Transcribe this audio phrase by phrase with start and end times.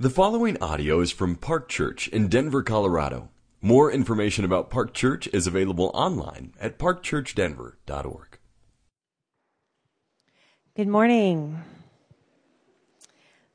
[0.00, 3.28] The following audio is from Park Church in Denver, Colorado.
[3.60, 8.38] More information about Park Church is available online at parkchurchdenver.org.
[10.74, 11.62] Good morning.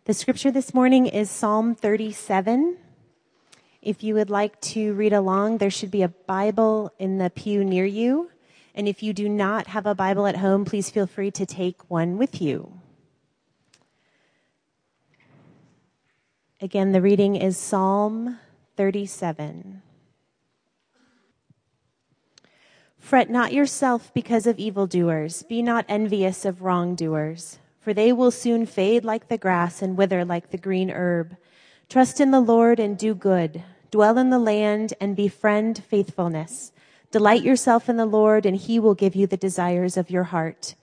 [0.03, 2.77] The scripture this morning is Psalm 37.
[3.81, 7.65] If you would like to read along, there should be a Bible in the pew
[7.65, 8.29] near you.
[8.75, 11.89] And if you do not have a Bible at home, please feel free to take
[11.89, 12.81] one with you.
[16.61, 18.39] Again, the reading is Psalm
[18.77, 19.81] 37.
[22.97, 25.43] Fret not yourself because of evildoers.
[25.43, 30.23] Be not envious of wrongdoers, for they will soon fade like the grass and wither
[30.23, 31.35] like the green herb.
[31.89, 33.61] Trust in the Lord and do good.
[33.91, 36.71] Dwell in the land and befriend faithfulness.
[37.11, 40.75] Delight yourself in the Lord and he will give you the desires of your heart.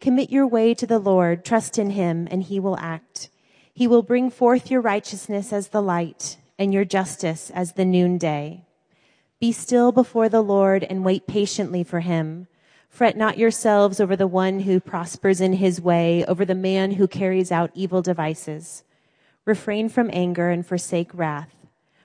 [0.00, 1.44] Commit your way to the Lord.
[1.44, 3.28] Trust in him and he will act.
[3.76, 8.64] He will bring forth your righteousness as the light and your justice as the noonday.
[9.38, 12.46] Be still before the Lord and wait patiently for him.
[12.88, 17.06] Fret not yourselves over the one who prospers in his way, over the man who
[17.06, 18.82] carries out evil devices.
[19.44, 21.54] Refrain from anger and forsake wrath.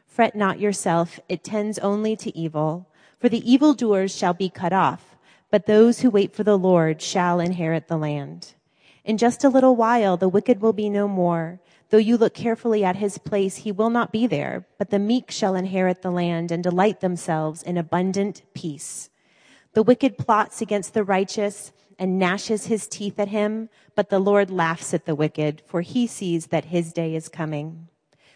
[0.06, 2.86] Fret not yourself, it tends only to evil.
[3.18, 5.16] For the evildoers shall be cut off,
[5.50, 8.56] but those who wait for the Lord shall inherit the land.
[9.04, 11.60] In just a little while, the wicked will be no more.
[11.90, 15.32] Though you look carefully at his place, he will not be there, but the meek
[15.32, 19.10] shall inherit the land and delight themselves in abundant peace.
[19.74, 24.50] The wicked plots against the righteous and gnashes his teeth at him, but the Lord
[24.50, 27.88] laughs at the wicked, for he sees that his day is coming.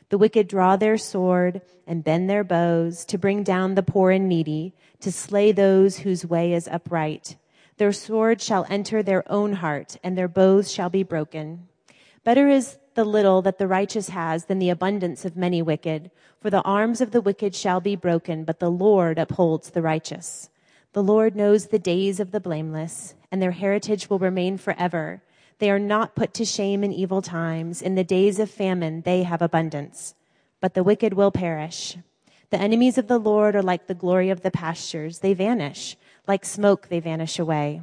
[0.09, 4.29] The wicked draw their sword and bend their bows to bring down the poor and
[4.29, 7.37] needy, to slay those whose way is upright.
[7.77, 11.67] Their sword shall enter their own heart, and their bows shall be broken.
[12.23, 16.09] Better is the little that the righteous has than the abundance of many wicked.
[16.39, 20.49] For the arms of the wicked shall be broken, but the Lord upholds the righteous.
[20.93, 25.21] The Lord knows the days of the blameless, and their heritage will remain forever.
[25.59, 27.81] They are not put to shame in evil times.
[27.81, 30.15] In the days of famine, they have abundance.
[30.61, 31.97] But the wicked will perish.
[32.49, 35.19] The enemies of the Lord are like the glory of the pastures.
[35.19, 35.97] They vanish.
[36.27, 37.81] Like smoke, they vanish away.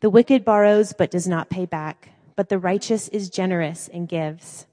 [0.00, 2.10] The wicked borrows, but does not pay back.
[2.36, 4.66] But the righteous is generous and gives.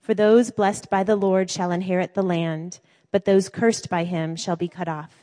[0.00, 2.80] For those blessed by the Lord shall inherit the land,
[3.12, 5.22] but those cursed by him shall be cut off.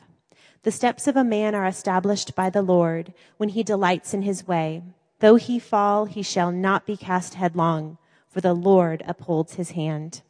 [0.62, 4.46] The steps of a man are established by the Lord when he delights in his
[4.46, 4.82] way.
[5.20, 7.98] Though he fall, he shall not be cast headlong,
[8.28, 10.22] for the Lord upholds his hand.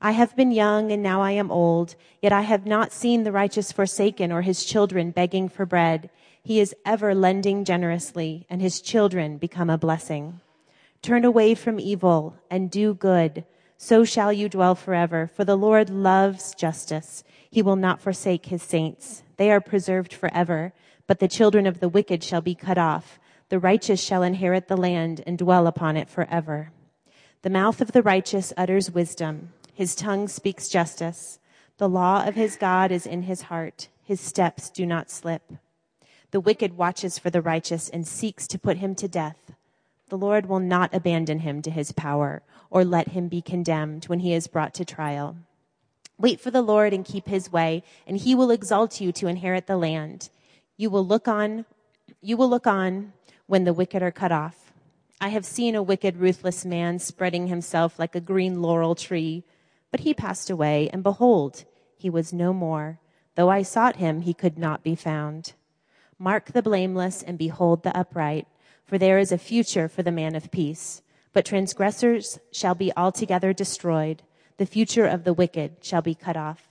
[0.00, 3.32] I have been young and now I am old, yet I have not seen the
[3.32, 6.10] righteous forsaken or his children begging for bread.
[6.42, 10.40] He is ever lending generously, and his children become a blessing.
[11.00, 13.44] Turn away from evil and do good.
[13.76, 15.30] So shall you dwell forever.
[15.34, 17.24] For the Lord loves justice.
[17.50, 19.22] He will not forsake his saints.
[19.36, 20.72] They are preserved forever.
[21.06, 23.18] But the children of the wicked shall be cut off.
[23.48, 26.70] The righteous shall inherit the land and dwell upon it forever.
[27.42, 29.52] The mouth of the righteous utters wisdom.
[29.74, 31.40] His tongue speaks justice.
[31.78, 33.88] The law of his God is in his heart.
[34.04, 35.52] His steps do not slip.
[36.32, 39.52] The wicked watches for the righteous and seeks to put him to death.
[40.08, 44.20] The Lord will not abandon him to his power or let him be condemned when
[44.20, 45.36] he is brought to trial.
[46.18, 49.66] Wait for the Lord and keep his way, and he will exalt you to inherit
[49.66, 50.30] the land.
[50.78, 51.66] You will look on,
[52.22, 53.12] you will look on
[53.46, 54.72] when the wicked are cut off.
[55.20, 59.44] I have seen a wicked, ruthless man spreading himself like a green laurel tree,
[59.90, 61.64] but he passed away, and behold,
[61.98, 62.98] he was no more.
[63.34, 65.52] Though I sought him, he could not be found.
[66.22, 68.46] Mark the blameless and behold the upright,
[68.84, 71.02] for there is a future for the man of peace.
[71.32, 74.22] But transgressors shall be altogether destroyed.
[74.56, 76.68] The future of the wicked shall be cut off.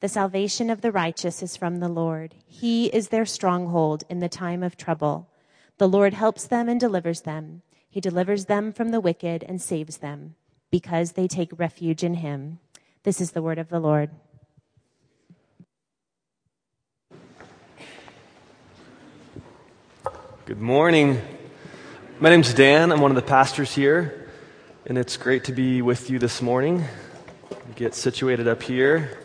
[0.00, 2.34] The salvation of the righteous is from the Lord.
[2.46, 5.30] He is their stronghold in the time of trouble.
[5.78, 7.62] The Lord helps them and delivers them.
[7.88, 10.34] He delivers them from the wicked and saves them
[10.70, 12.58] because they take refuge in him.
[13.02, 14.10] This is the word of the Lord.
[20.46, 21.22] Good morning.
[22.20, 22.92] My name's Dan.
[22.92, 24.28] I'm one of the pastors here,
[24.84, 26.84] and it's great to be with you this morning.
[27.76, 29.18] Get situated up here.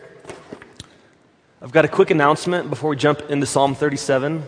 [1.60, 4.42] I've got a quick announcement before we jump into Psalm 37.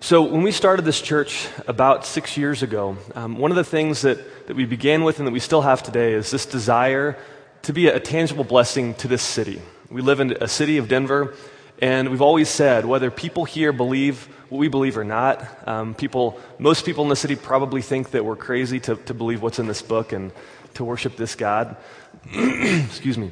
[0.00, 4.02] So, when we started this church about six years ago, um, one of the things
[4.02, 7.16] that, that we began with and that we still have today is this desire
[7.62, 9.62] to be a, a tangible blessing to this city.
[9.90, 11.34] We live in a city of Denver
[11.80, 16.38] and we've always said, whether people here believe what we believe or not, um, people,
[16.58, 19.66] most people in the city probably think that we're crazy to, to believe what's in
[19.66, 20.32] this book and
[20.74, 21.76] to worship this God.
[22.32, 23.30] Excuse me.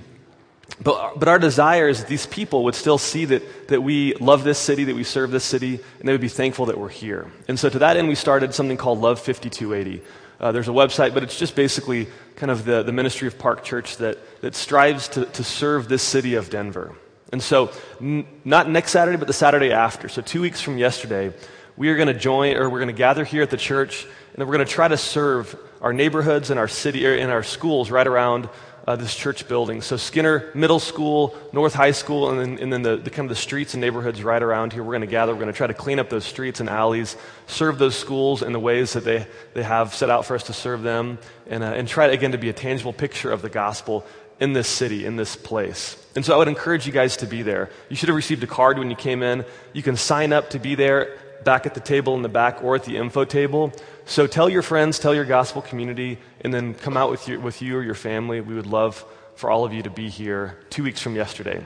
[0.82, 4.44] But, but our desire is that these people would still see that, that we love
[4.44, 7.30] this city, that we serve this city, and they would be thankful that we're here.
[7.48, 10.02] And so to that end, we started something called Love 5280.
[10.40, 13.62] Uh, there's a website, but it's just basically kind of the, the ministry of Park
[13.62, 16.96] Church that, that strives to, to serve this city of Denver.
[17.34, 21.32] And so, n- not next Saturday, but the Saturday after, so two weeks from yesterday,
[21.76, 24.36] we are going to join, or we're going to gather here at the church, and
[24.36, 27.90] then we're going to try to serve our neighborhoods and our city, and our schools
[27.90, 28.48] right around
[28.86, 29.82] uh, this church building.
[29.82, 33.30] So Skinner Middle School, North High School, and then, and then the, the, kind of
[33.30, 34.84] the streets and neighborhoods right around here.
[34.84, 35.32] We're going to gather.
[35.32, 37.16] We're going to try to clean up those streets and alleys,
[37.48, 40.52] serve those schools in the ways that they, they have set out for us to
[40.52, 44.06] serve them, and, uh, and try, again, to be a tangible picture of the gospel
[44.40, 45.96] in this city, in this place.
[46.16, 47.70] And so I would encourage you guys to be there.
[47.88, 49.44] You should have received a card when you came in.
[49.72, 52.74] You can sign up to be there back at the table in the back or
[52.76, 53.72] at the info table.
[54.06, 57.62] So tell your friends, tell your gospel community, and then come out with you, with
[57.62, 58.40] you or your family.
[58.40, 59.04] We would love
[59.34, 61.64] for all of you to be here two weeks from yesterday.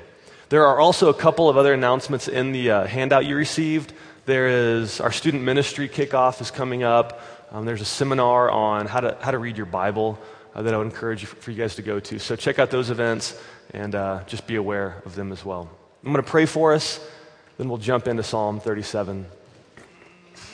[0.48, 3.92] There are also a couple of other announcements in the uh, handout you received.
[4.24, 7.20] There is our student ministry kickoff is coming up.
[7.50, 10.18] Um, there's a seminar on how to, how to read your Bible
[10.58, 12.18] uh, that I would encourage you, for you guys to go to.
[12.18, 13.40] So check out those events
[13.72, 15.70] and uh, just be aware of them as well.
[16.02, 16.98] I'm going to pray for us,
[17.58, 19.26] then we'll jump into Psalm 37.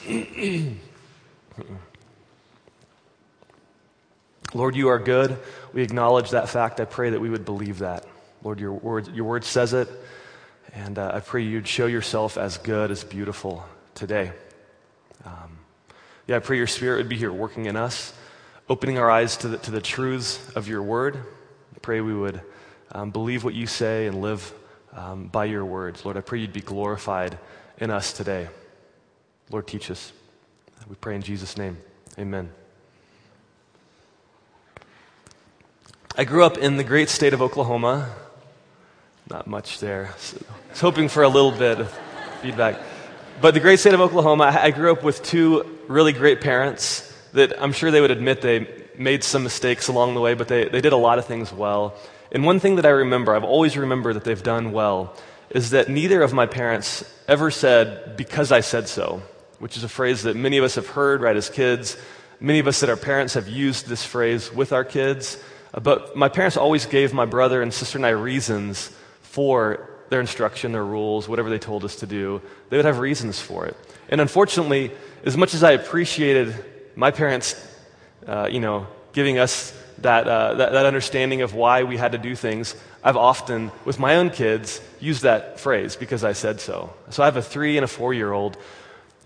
[4.53, 5.39] Lord, you are good.
[5.73, 6.81] We acknowledge that fact.
[6.81, 8.05] I pray that we would believe that.
[8.43, 9.89] Lord, your word, your word says it.
[10.75, 13.65] And uh, I pray you'd show yourself as good, as beautiful
[13.95, 14.33] today.
[15.25, 15.61] Um,
[16.27, 18.13] yeah, I pray your spirit would be here working in us,
[18.69, 21.17] opening our eyes to the, to the truths of your word.
[21.17, 22.41] I pray we would
[22.93, 24.55] um, believe what you say and live
[24.95, 26.05] um, by your words.
[26.05, 27.39] Lord, I pray you'd be glorified
[27.79, 28.49] in us today.
[29.51, 30.13] Lord, teach us.
[30.89, 31.79] We pray in Jesus' name.
[32.19, 32.51] Amen.
[36.17, 38.11] I grew up in the great state of Oklahoma.
[39.29, 40.15] Not much there.
[40.19, 41.99] So I was hoping for a little bit of
[42.41, 42.81] feedback.
[43.41, 47.63] But the great state of Oklahoma, I grew up with two really great parents that
[47.63, 48.67] I'm sure they would admit they
[48.97, 51.95] made some mistakes along the way, but they, they did a lot of things well.
[52.33, 55.15] And one thing that I remember, I've always remembered that they've done well,
[55.51, 59.23] is that neither of my parents ever said, because I said so
[59.65, 61.97] which is a phrase that many of us have heard right as kids.
[62.39, 65.39] Many of us that are parents have used this phrase with our kids.
[65.73, 68.91] Uh, but my parents always gave my brother and sister and I reasons
[69.23, 72.43] for their instruction, their rules, whatever they told us to do.
[72.69, 73.75] They would have reasons for it.
[74.11, 74.93] And unfortunately,
[75.25, 76.63] as much as I appreciated
[76.97, 77.55] my parents,
[78.27, 82.19] uh, you know, giving us that, uh, that, that understanding of why we had to
[82.19, 86.93] do things, I've often, with my own kids, used that phrase because I said so.
[87.11, 88.57] So I have a three and a four year old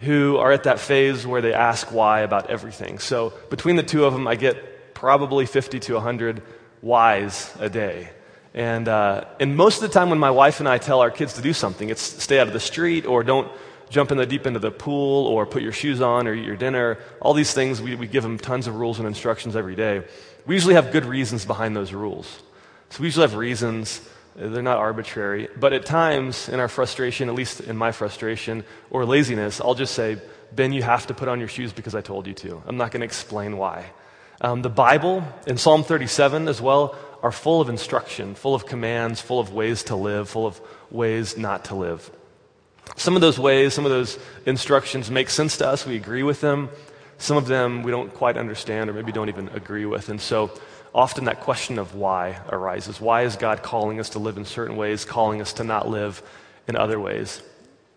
[0.01, 2.99] who are at that phase where they ask why about everything.
[2.99, 6.43] So between the two of them, I get probably 50 to 100
[6.83, 8.11] whys a day.
[8.55, 11.35] And, uh, and most of the time when my wife and I tell our kids
[11.35, 13.51] to do something, it's stay out of the street or don't
[13.91, 16.45] jump in the deep end of the pool or put your shoes on or eat
[16.45, 16.99] your dinner.
[17.21, 20.05] All these things, we, we give them tons of rules and instructions every day.
[20.47, 22.43] We usually have good reasons behind those rules.
[22.91, 24.01] So we usually have reasons
[24.39, 25.49] they're not arbitrary.
[25.59, 29.95] But at times, in our frustration, at least in my frustration or laziness, I'll just
[29.95, 30.19] say,
[30.53, 32.63] Ben, you have to put on your shoes because I told you to.
[32.67, 33.91] I'm not going to explain why.
[34.41, 39.21] Um, the Bible and Psalm 37 as well are full of instruction, full of commands,
[39.21, 42.09] full of ways to live, full of ways not to live.
[42.97, 45.87] Some of those ways, some of those instructions make sense to us.
[45.87, 46.71] We agree with them.
[47.19, 50.09] Some of them we don't quite understand or maybe don't even agree with.
[50.09, 50.51] And so
[50.95, 53.01] often that question of why arises.
[53.01, 56.23] Why is God calling us to live in certain ways, calling us to not live
[56.67, 57.43] in other ways?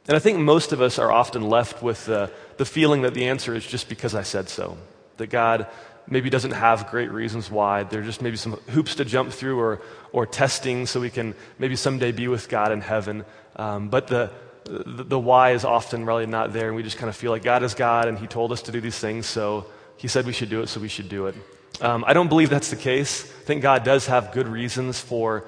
[0.08, 2.32] And I think most of us are often left with the,
[2.66, 4.78] feeling that the answer is just because I said so.
[5.18, 5.68] That God
[6.08, 7.84] maybe doesn't have great reasons why.
[7.84, 9.82] There are just maybe some hoops to jump through or,
[10.12, 13.26] or testing so we can maybe someday be with God in heaven.
[13.56, 14.32] Um, but the,
[14.66, 17.64] the, why is often really not there, and we just kind of feel like God
[17.64, 19.66] is God and He told us to do these things, so
[19.98, 21.36] He said we should do it, so we should do it.
[21.80, 23.24] Um, I don't believe that's the case.
[23.24, 25.46] I think God does have good reasons for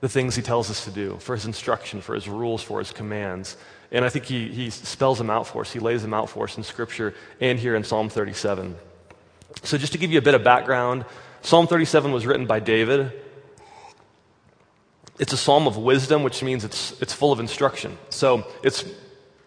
[0.00, 2.92] the things He tells us to do, for His instruction, for His rules, for His
[2.92, 3.56] commands.
[3.92, 5.72] And I think He, he spells them out for us.
[5.72, 8.76] He lays them out for us in Scripture and here in Psalm 37.
[9.62, 11.04] So, just to give you a bit of background,
[11.42, 13.12] Psalm 37 was written by David.
[15.20, 17.96] It's a psalm of wisdom, which means it's, it's full of instruction.
[18.08, 18.84] So, it's,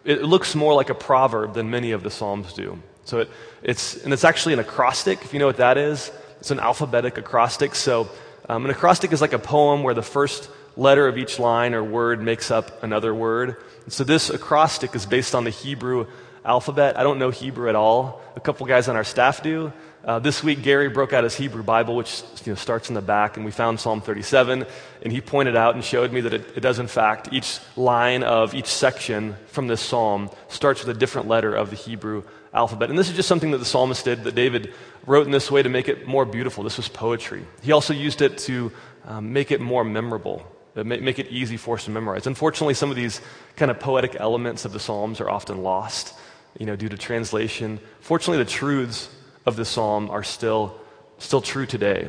[0.04, 2.78] it looks more like a proverb than many of the psalms do.
[3.04, 3.30] So it,
[3.62, 6.10] it's, and it's actually an acrostic, if you know what that is.
[6.40, 7.74] It's an alphabetic acrostic.
[7.74, 8.08] So
[8.48, 11.82] um, an acrostic is like a poem where the first letter of each line or
[11.82, 13.56] word makes up another word.
[13.84, 16.06] And so this acrostic is based on the Hebrew
[16.44, 16.98] alphabet.
[16.98, 18.20] I don't know Hebrew at all.
[18.36, 19.72] A couple guys on our staff do.
[20.04, 23.00] Uh, this week, Gary broke out his Hebrew Bible, which you know, starts in the
[23.00, 24.66] back, and we found Psalm 37.
[25.00, 28.22] And he pointed out and showed me that it, it does, in fact, each line
[28.22, 32.90] of each section from this psalm starts with a different letter of the Hebrew alphabet.
[32.90, 34.74] And this is just something that the psalmist did, that David
[35.06, 36.62] wrote in this way to make it more beautiful.
[36.62, 37.42] This was poetry.
[37.62, 38.72] He also used it to
[39.06, 40.46] um, make it more memorable,
[40.76, 42.26] uh, make it easy for us to memorize.
[42.26, 43.22] Unfortunately, some of these
[43.56, 46.12] kind of poetic elements of the Psalms are often lost,
[46.58, 47.80] you know, due to translation.
[48.00, 49.08] Fortunately, the truths
[49.46, 50.78] of the psalm are still,
[51.18, 52.08] still true today.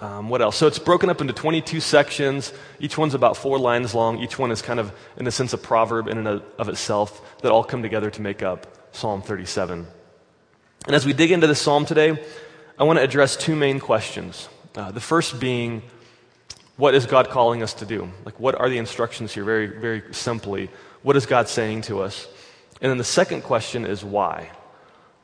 [0.00, 0.56] Um, what else?
[0.56, 2.52] So it's broken up into 22 sections.
[2.80, 4.18] Each one's about four lines long.
[4.18, 7.52] Each one is kind of, in a sense, a proverb in and of itself that
[7.52, 9.86] all come together to make up Psalm 37.
[10.86, 12.20] And as we dig into this psalm today,
[12.76, 14.48] I want to address two main questions.
[14.74, 15.82] Uh, the first being,
[16.76, 18.10] what is God calling us to do?
[18.24, 19.44] Like, what are the instructions here?
[19.44, 20.68] Very, very simply,
[21.02, 22.26] what is God saying to us?
[22.80, 24.50] And then the second question is why?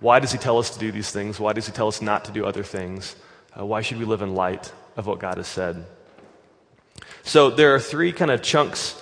[0.01, 1.41] Why does he tell us to do these things?
[1.41, 3.17] Why does he tell us not to do other things?
[3.59, 5.85] Uh, why should we live in light of what God has said?
[7.25, 9.01] So there are three kind of chunks,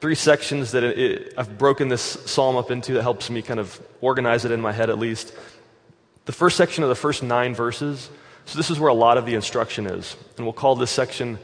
[0.00, 3.58] three sections that it, it, I've broken this psalm up into that helps me kind
[3.58, 5.34] of organize it in my head at least.
[6.26, 8.08] The first section of the first nine verses,
[8.44, 10.16] so this is where a lot of the instruction is.
[10.36, 11.38] And we'll call this section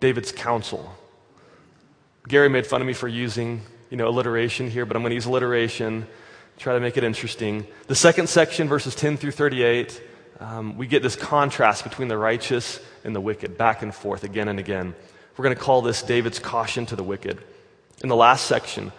[0.00, 0.94] David's counsel.
[2.26, 5.14] Gary made fun of me for using, you know, alliteration here, but I'm going to
[5.14, 6.06] use alliteration
[6.58, 7.66] try to make it interesting.
[7.86, 10.02] The second section, verses 10 through 38,
[10.40, 14.48] um, we get this contrast between the righteous and the wicked, back and forth again
[14.48, 14.94] and again.
[15.36, 17.38] We're going to call this David's caution to the wicked.
[18.02, 18.92] In the last section,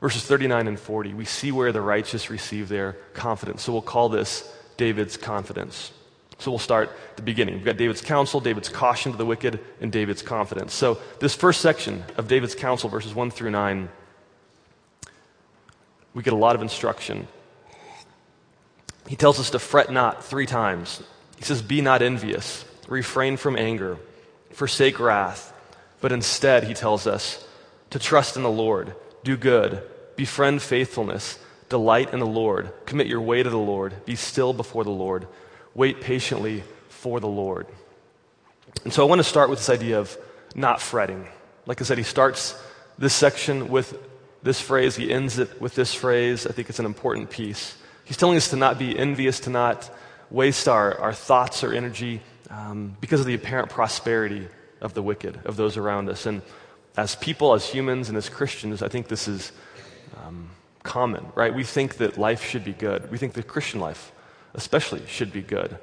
[0.00, 3.62] verses 39 and 40, we see where the righteous receive their confidence.
[3.62, 5.92] So we'll call this David's confidence.
[6.38, 7.54] So we'll start at the beginning.
[7.54, 10.74] We've got David's counsel, David's caution to the wicked, and David's confidence.
[10.74, 13.88] So this first section of David's counsel, verses 1 through 9,
[16.14, 17.26] we get a lot of instruction.
[19.08, 21.02] He tells us to fret not three times.
[21.36, 23.98] He says, Be not envious, refrain from anger,
[24.52, 25.52] forsake wrath,
[26.00, 27.46] but instead, he tells us
[27.90, 28.94] to trust in the Lord,
[29.24, 29.82] do good,
[30.16, 34.84] befriend faithfulness, delight in the Lord, commit your way to the Lord, be still before
[34.84, 35.26] the Lord,
[35.74, 37.66] wait patiently for the Lord.
[38.84, 40.16] And so I want to start with this idea of
[40.54, 41.26] not fretting.
[41.66, 42.60] Like I said, he starts
[42.98, 43.98] this section with
[44.44, 46.46] this phrase, he ends it with this phrase.
[46.46, 47.76] I think it's an important piece.
[48.04, 49.90] He's telling us to not be envious, to not
[50.30, 52.20] waste our, our thoughts or energy
[52.50, 54.46] um, because of the apparent prosperity
[54.82, 56.26] of the wicked, of those around us.
[56.26, 56.42] And
[56.96, 59.50] as people, as humans, and as Christians, I think this is
[60.22, 60.50] um,
[60.82, 61.54] common, right?
[61.54, 63.10] We think that life should be good.
[63.10, 64.12] We think that Christian life,
[64.52, 65.78] especially, should be good.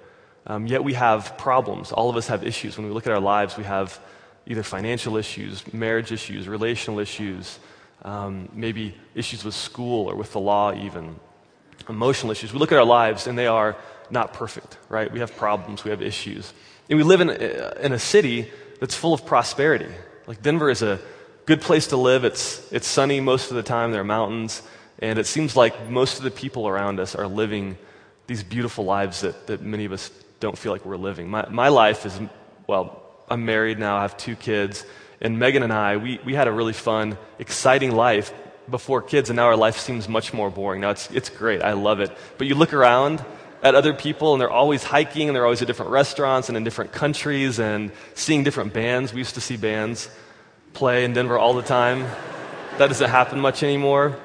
[0.46, 1.92] Um, yet we have problems.
[1.92, 2.78] All of us have issues.
[2.78, 4.00] When we look at our lives, we have
[4.46, 7.60] either financial issues, marriage issues, relational issues,
[8.04, 11.16] um, maybe issues with school or with the law, even
[11.90, 12.54] emotional issues.
[12.54, 13.76] We look at our lives and they are
[14.10, 15.12] not perfect, right?
[15.12, 16.54] We have problems, we have issues.
[16.90, 19.88] And we live in, uh, in a city that's full of prosperity.
[20.28, 21.00] Like Denver is a
[21.46, 22.24] good place to live.
[22.24, 24.62] It's, it's sunny most of the time, there are mountains,
[25.00, 27.78] and it seems like most of the people around us are living
[28.28, 31.30] these beautiful lives that, that many of us don't feel like we're living.
[31.30, 32.20] My, my life is,
[32.68, 34.86] well, I'm married now, I have two kids.
[35.22, 38.34] And Megan and I, we, we had a really fun, exciting life
[38.70, 40.82] before kids, and now our life seems much more boring.
[40.82, 41.62] Now it's, it's great.
[41.62, 42.12] I love it.
[42.38, 43.24] But you look around
[43.62, 46.64] at other people, and they're always hiking, and they're always at different restaurants and in
[46.64, 49.14] different countries and seeing different bands.
[49.14, 50.10] We used to see bands
[50.74, 52.08] play in Denver all the time.
[52.78, 54.18] that doesn't happen much anymore.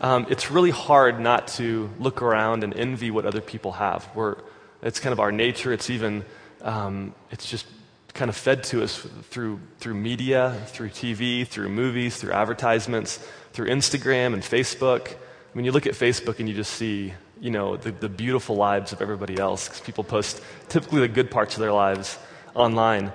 [0.00, 4.08] Um, it's really hard not to look around and envy what other people have.
[4.14, 4.36] We're,
[4.82, 5.72] it's kind of our nature.
[5.72, 6.24] It's even,
[6.62, 7.66] um, it's just
[8.14, 13.18] kind of fed to us through, through media, through TV, through movies, through advertisements,
[13.52, 15.14] through Instagram and Facebook.
[15.52, 18.92] When you look at Facebook and you just see, you know, the, the beautiful lives
[18.92, 22.18] of everybody else, because people post typically the good parts of their lives
[22.54, 23.12] online.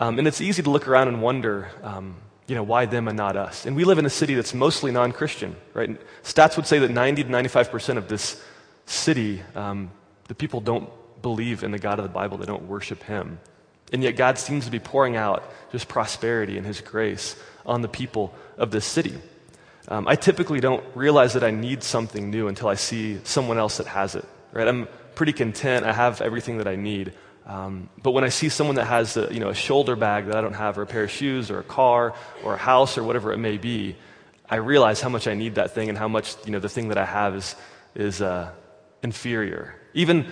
[0.00, 3.16] Um, and it's easy to look around and wonder, um, you know, why them and
[3.16, 3.66] not us?
[3.66, 5.98] And we live in a city that's mostly non Christian, right?
[6.22, 8.42] Stats would say that 90 to 95% of this
[8.86, 9.90] city, um,
[10.28, 10.90] the people don't
[11.22, 13.38] believe in the God of the Bible, they don't worship Him.
[13.92, 17.36] And yet, God seems to be pouring out just prosperity and His grace
[17.66, 19.14] on the people of this city.
[19.88, 23.76] Um, I typically don't realize that I need something new until I see someone else
[23.76, 24.24] that has it.
[24.52, 24.66] Right?
[24.66, 25.84] I'm pretty content.
[25.84, 27.12] I have everything that I need.
[27.46, 30.36] Um, but when I see someone that has a, you know, a shoulder bag that
[30.36, 33.04] I don't have, or a pair of shoes, or a car, or a house, or
[33.04, 33.96] whatever it may be,
[34.48, 36.88] I realize how much I need that thing and how much you know, the thing
[36.88, 37.54] that I have is,
[37.94, 38.50] is uh,
[39.02, 39.74] inferior.
[39.92, 40.28] Even, uh,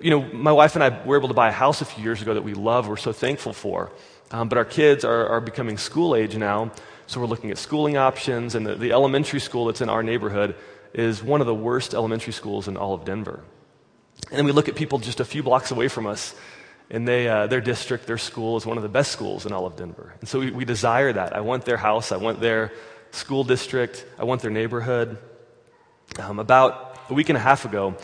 [0.00, 2.22] you know, my wife and I were able to buy a house a few years
[2.22, 3.92] ago that we love, we're so thankful for.
[4.30, 6.72] Um, but our kids are, are becoming school age now,
[7.06, 10.56] so we're looking at schooling options, and the, the elementary school that's in our neighborhood
[10.92, 13.42] is one of the worst elementary schools in all of Denver.
[14.30, 16.34] And then we look at people just a few blocks away from us,
[16.90, 19.66] and they, uh, their district, their school is one of the best schools in all
[19.66, 20.14] of Denver.
[20.20, 21.34] And so we, we desire that.
[21.34, 22.72] I want their house, I want their
[23.10, 25.18] school district, I want their neighborhood.
[26.18, 27.96] Um, about a week and a half ago,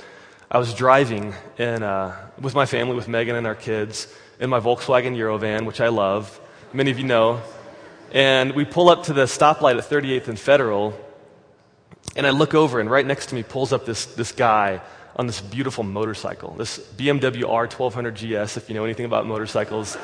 [0.54, 4.06] I was driving in, uh, with my family, with Megan and our kids,
[4.38, 6.38] in my Volkswagen Eurovan, which I love.
[6.74, 7.40] Many of you know.
[8.12, 10.92] And we pull up to the stoplight at 38th and Federal,
[12.16, 14.82] and I look over, and right next to me pulls up this, this guy
[15.16, 18.12] on this beautiful motorcycle, this BMW R1200
[18.44, 19.96] GS, if you know anything about motorcycles.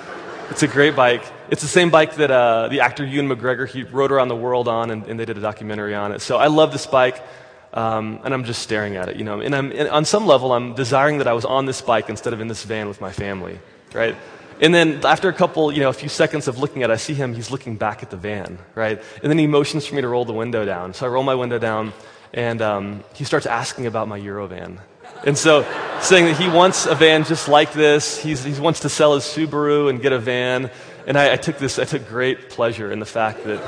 [0.48, 1.30] It's a great bike.
[1.50, 4.66] It's the same bike that uh, the actor Ewan McGregor, he rode around the world
[4.66, 6.22] on, and, and, they did a documentary on it.
[6.22, 7.22] So I love this bike,
[7.72, 9.40] um, and I'm just staring at it, you know.
[9.40, 12.40] And, and on some level, I'm desiring that I was on this bike instead of
[12.40, 13.58] in this van with my family,
[13.92, 14.16] right?
[14.60, 16.96] And then after a couple, you know, a few seconds of looking at it, I
[16.96, 19.00] see him, he's looking back at the van, right?
[19.22, 20.94] And then he motions for me to roll the window down.
[20.94, 21.92] So I roll my window down,
[22.32, 24.78] and um, he starts asking about my Eurovan.
[25.24, 25.66] And so,
[26.00, 29.24] saying that he wants a van just like this, He's, he wants to sell his
[29.24, 30.70] Subaru and get a van.
[31.06, 33.60] And I, I took this, I took great pleasure in the fact that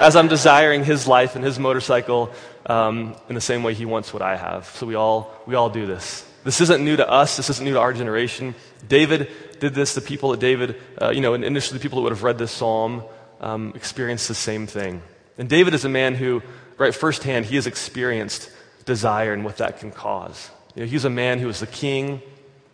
[0.00, 2.32] as I'm desiring his life and his motorcycle,
[2.68, 4.66] um, in the same way he wants what I have.
[4.66, 6.24] So we all, we all do this.
[6.44, 7.36] This isn't new to us.
[7.36, 8.54] This isn't new to our generation.
[8.88, 9.94] David did this.
[9.94, 12.52] The people that David, uh, you know, initially the people that would have read this
[12.52, 13.02] psalm
[13.40, 15.02] um, experienced the same thing.
[15.36, 16.42] And David is a man who,
[16.76, 18.50] right, firsthand, he has experienced
[18.84, 20.50] desire and what that can cause.
[20.74, 22.22] You know, he's a man who was the king.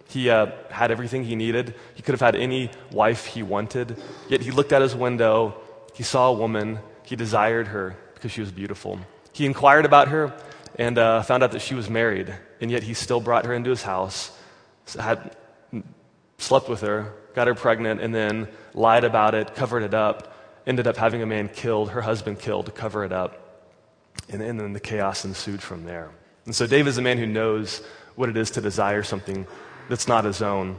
[0.08, 1.74] He uh, had everything he needed.
[1.94, 3.96] He could have had any wife he wanted.
[4.28, 5.54] Yet he looked out his window.
[5.94, 6.78] He saw a woman.
[7.02, 9.00] He desired her because she was beautiful.
[9.34, 10.32] He inquired about her
[10.76, 12.34] and uh, found out that she was married.
[12.60, 14.30] And yet he still brought her into his house,
[14.98, 15.36] had
[16.38, 20.32] slept with her, got her pregnant, and then lied about it, covered it up,
[20.66, 23.40] ended up having a man killed, her husband killed to cover it up.
[24.30, 26.10] And, and then the chaos ensued from there.
[26.46, 27.82] And so David is a man who knows
[28.14, 29.46] what it is to desire something
[29.88, 30.78] that's not his own.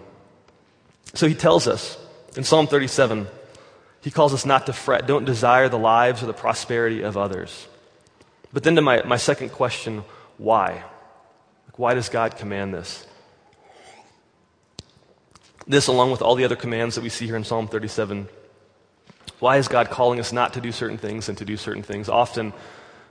[1.14, 1.98] So he tells us
[2.38, 3.28] in Psalm 37,
[4.02, 5.08] he calls us not to fret.
[5.08, 7.68] Don't desire the lives or the prosperity of others.
[8.56, 10.06] But then to my, my second question,
[10.38, 10.76] why?
[11.66, 13.06] Like, why does God command this?
[15.68, 18.30] This, along with all the other commands that we see here in Psalm 37,
[19.40, 22.08] why is God calling us not to do certain things and to do certain things?
[22.08, 22.54] Often,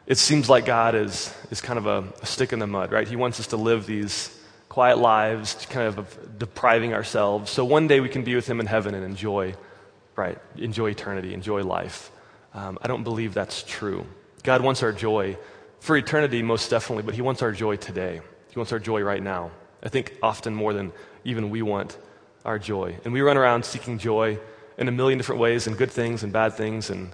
[0.07, 3.07] it seems like God is, is kind of a, a stick in the mud, right?
[3.07, 4.35] He wants us to live these
[4.71, 7.51] quiet lives, kind of, depriving ourselves.
[7.51, 9.57] So one day we can be with Him in heaven and enjoy,
[10.17, 10.39] right?
[10.57, 12.11] Enjoy eternity, enjoy life.
[12.55, 14.07] Um, I don't believe that's true.
[14.45, 15.37] God wants our joy
[15.81, 18.21] for eternity, most definitely, but He wants our joy today.
[18.51, 19.51] He wants our joy right now.
[19.83, 20.93] I think often more than
[21.25, 21.99] even we want
[22.45, 22.97] our joy.
[23.05, 24.39] And we run around seeking joy
[24.79, 27.11] in a million different ways, in good things and bad things, and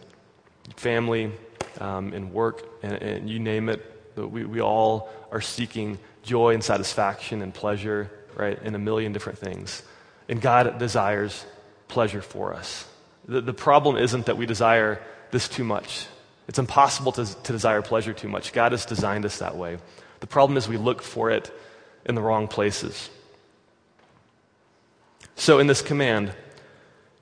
[0.77, 1.33] family,
[1.81, 3.85] um, and work, and, and, you name it.
[4.17, 9.39] We, we all are seeking joy and satisfaction and pleasure, right, in a million different
[9.39, 9.83] things.
[10.29, 11.45] And God desires
[11.89, 12.87] pleasure for us.
[13.27, 16.07] The, the problem isn't that we desire this too much.
[16.51, 18.53] It's impossible to, to desire pleasure too much.
[18.53, 19.79] God has designed us that way.
[20.19, 21.57] The problem is we look for it
[22.05, 23.09] in the wrong places.
[25.37, 26.33] So, in this command,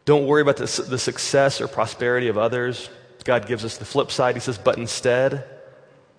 [0.07, 2.89] don't worry about the, the success or prosperity of others.
[3.25, 4.35] God gives us the flip side.
[4.35, 5.45] He says, but instead,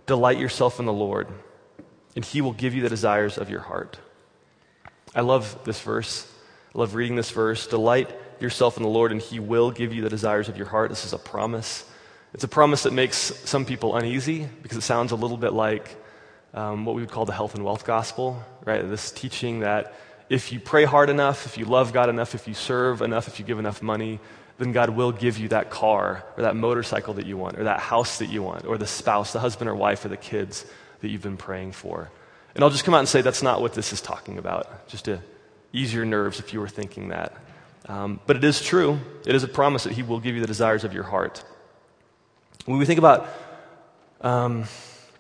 [0.06, 1.30] delight yourself in the Lord,
[2.16, 3.98] and He will give you the desires of your heart.
[5.16, 6.32] I love this verse.
[6.76, 7.66] I love reading this verse.
[7.66, 10.90] Delight yourself in the Lord, and He will give you the desires of your heart.
[10.90, 11.89] This is a promise.
[12.34, 15.96] It's a promise that makes some people uneasy because it sounds a little bit like
[16.54, 18.88] um, what we would call the health and wealth gospel, right?
[18.88, 19.94] This teaching that
[20.30, 23.40] if you pray hard enough, if you love God enough, if you serve enough, if
[23.40, 24.20] you give enough money,
[24.60, 27.80] then God will give you that car or that motorcycle that you want or that
[27.80, 30.66] house that you want or the spouse, the husband or wife or the kids
[31.00, 32.12] that you've been praying for.
[32.54, 35.06] And I'll just come out and say that's not what this is talking about, just
[35.06, 35.20] to
[35.72, 37.34] ease your nerves if you were thinking that.
[37.88, 39.00] Um, but it is true.
[39.26, 41.44] It is a promise that He will give you the desires of your heart.
[42.66, 43.28] When we think about
[44.22, 44.66] um,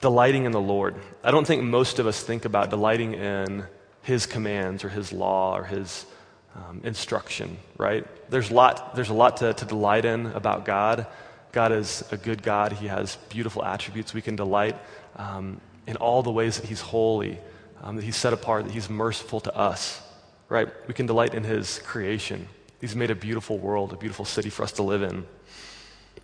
[0.01, 3.63] delighting in the Lord, I don't think most of us think about delighting in
[4.03, 6.05] his commands or his law or his
[6.55, 8.05] um, instruction, right?
[8.29, 11.07] There's, lot, there's a lot to, to delight in about God.
[11.51, 12.73] God is a good God.
[12.73, 14.13] He has beautiful attributes.
[14.13, 14.75] We can delight
[15.15, 17.39] um, in all the ways that He's holy,
[17.81, 20.01] um, that He's set apart, that He's merciful to us,
[20.49, 20.67] right?
[20.87, 22.47] We can delight in His creation.
[22.81, 25.25] He's made a beautiful world, a beautiful city for us to live in.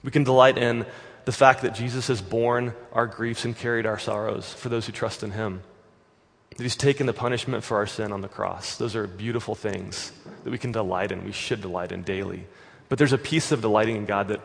[0.05, 0.85] We can delight in
[1.25, 4.93] the fact that Jesus has borne our griefs and carried our sorrows for those who
[4.93, 5.61] trust in Him
[6.55, 8.77] that he's taken the punishment for our sin on the cross.
[8.77, 10.11] Those are beautiful things
[10.43, 12.47] that we can delight in, we should delight in daily.
[12.87, 14.41] But there's a piece of delighting in God that,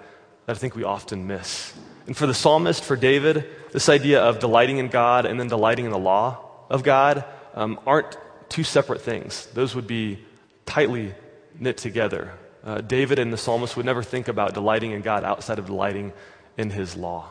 [0.46, 1.72] that I think we often miss.
[2.06, 5.84] And for the psalmist, for David, this idea of delighting in God and then delighting
[5.84, 8.16] in the law of God um, aren't
[8.48, 9.46] two separate things.
[9.54, 10.18] Those would be
[10.66, 11.14] tightly
[11.58, 12.32] knit together.
[12.62, 16.12] Uh, David and the psalmist would never think about delighting in God outside of delighting
[16.58, 17.30] in his law.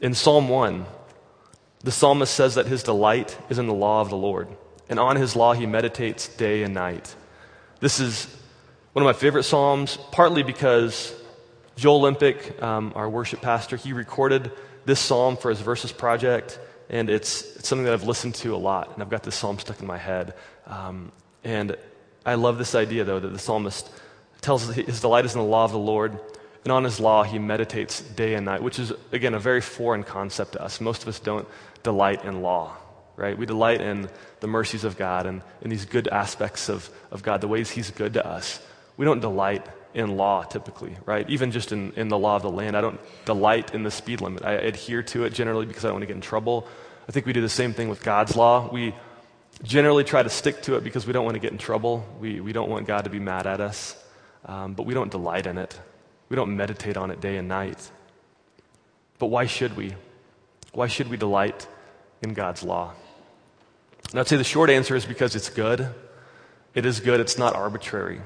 [0.00, 0.86] In Psalm 1,
[1.84, 4.48] the psalmist says that his delight is in the law of the Lord,
[4.88, 7.14] and on his law he meditates day and night.
[7.80, 8.26] This is
[8.92, 11.14] one of my favorite psalms, partly because
[11.76, 14.50] Joel Limpic, um, our worship pastor, he recorded
[14.84, 18.58] this psalm for his Verses project, and it's, it's, something that I've listened to a
[18.58, 20.34] lot, and I've got this psalm stuck in my head.
[20.66, 21.12] Um,
[21.44, 21.76] and
[22.26, 23.88] I love this idea, though, that the psalmist
[24.40, 26.18] tells his delight is in the law of the Lord,
[26.64, 30.04] and on his law he meditates day and night, which is, again, a very foreign
[30.04, 30.80] concept to us.
[30.80, 31.46] Most of us don't
[31.82, 32.76] delight in law,
[33.16, 33.36] right?
[33.36, 34.08] We delight in
[34.40, 37.90] the mercies of God and in these good aspects of, of God, the ways he's
[37.90, 38.60] good to us.
[38.96, 41.28] We don't delight in law typically, right?
[41.30, 42.76] Even just in, in the law of the land.
[42.76, 44.44] I don't delight in the speed limit.
[44.44, 46.66] I adhere to it generally because I don't want to get in trouble.
[47.08, 48.70] I think we do the same thing with God's law.
[48.70, 48.94] We
[49.62, 52.06] generally try to stick to it because we don't want to get in trouble.
[52.20, 53.96] We, we don't want God to be mad at us,
[54.44, 55.78] um, but we don't delight in it.
[56.28, 57.90] We don't meditate on it day and night.
[59.18, 59.94] But why should we?
[60.72, 61.66] Why should we delight
[62.22, 62.92] in God's law?
[64.10, 65.88] And I'd say the short answer is because it's good.
[66.74, 68.20] It is good, it's not arbitrary.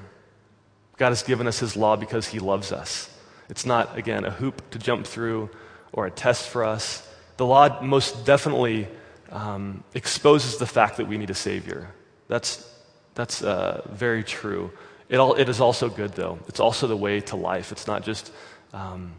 [0.96, 3.08] God has given us His law because He loves us.
[3.48, 5.50] It's not, again, a hoop to jump through
[5.92, 7.08] or a test for us.
[7.36, 8.88] The law most definitely
[9.30, 11.92] um, exposes the fact that we need a Savior.
[12.28, 12.68] That's,
[13.14, 14.70] that's uh, very true.
[15.12, 16.38] It, all, it is also good, though.
[16.48, 17.70] It's also the way to life.
[17.70, 18.32] It's not just,
[18.72, 19.12] um,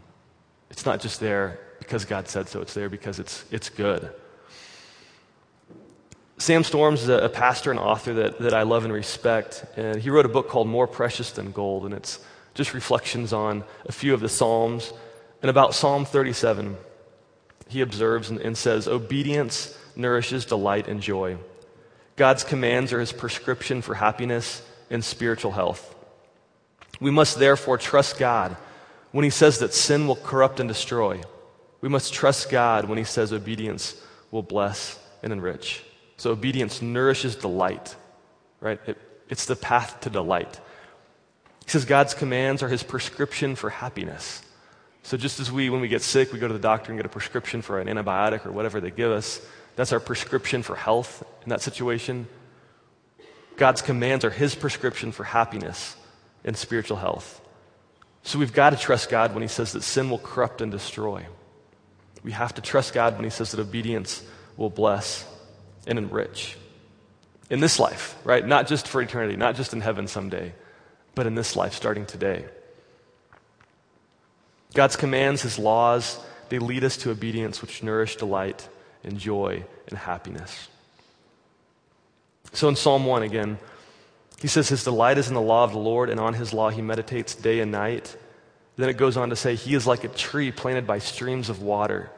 [0.68, 4.10] it's not just there because God said so, it's there because it's, it's good.
[6.36, 10.10] Sam Storms is a, pastor and author that, that I love and respect, and he
[10.10, 12.18] wrote a book called More Precious Than Gold, and it's
[12.54, 14.92] just reflections on a few of the Psalms.
[15.42, 16.76] And about Psalm 37,
[17.68, 21.36] he observes and, and says, Obedience nourishes delight and joy.
[22.16, 24.60] God's commands are his prescription for happiness
[24.94, 25.94] and spiritual health.
[27.00, 28.56] We must therefore trust God
[29.12, 31.20] when he says that sin will corrupt and destroy.
[31.80, 35.82] We must trust God when he says obedience will bless and enrich.
[36.16, 37.94] So obedience nourishes delight,
[38.60, 38.80] right?
[38.86, 38.96] It,
[39.28, 40.60] it's the path to delight.
[41.64, 44.42] He says God's commands are his prescription for happiness.
[45.02, 47.04] So just as we, when we get sick, we go to the doctor and get
[47.04, 49.40] a prescription for an antibiotic or whatever they give us,
[49.76, 52.26] that's our prescription for health in that situation.
[53.56, 55.96] God's commands are his prescription for happiness
[56.44, 57.40] and spiritual health.
[58.22, 61.26] So we've got to trust God when he says that sin will corrupt and destroy.
[62.22, 64.22] We have to trust God when he says that obedience
[64.56, 65.26] will bless
[65.86, 66.56] and enrich.
[67.50, 68.44] In this life, right?
[68.44, 70.54] Not just for eternity, not just in heaven someday,
[71.14, 72.46] but in this life starting today.
[74.72, 78.68] God's commands, His laws, they lead us to obedience which nourish delight
[79.04, 80.68] and joy and happiness.
[82.54, 83.58] So in Psalm 1 again,
[84.40, 86.70] he says, His delight is in the law of the Lord, and on His law
[86.70, 88.16] he meditates day and night.
[88.76, 91.62] Then it goes on to say, He is like a tree planted by streams of
[91.62, 92.10] water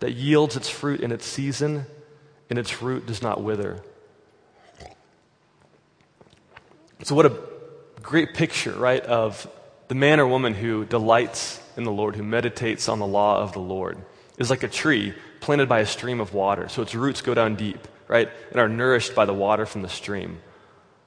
[0.00, 1.86] that yields its fruit in its season
[2.48, 3.82] and its root does not wither.
[7.04, 7.38] So, what a
[8.02, 9.48] great picture, right, of
[9.88, 13.52] the man or woman who delights in the Lord, who meditates on the law of
[13.52, 13.98] the Lord,
[14.36, 16.68] is like a tree planted by a stream of water.
[16.68, 19.88] So, its roots go down deep, right, and are nourished by the water from the
[19.88, 20.40] stream.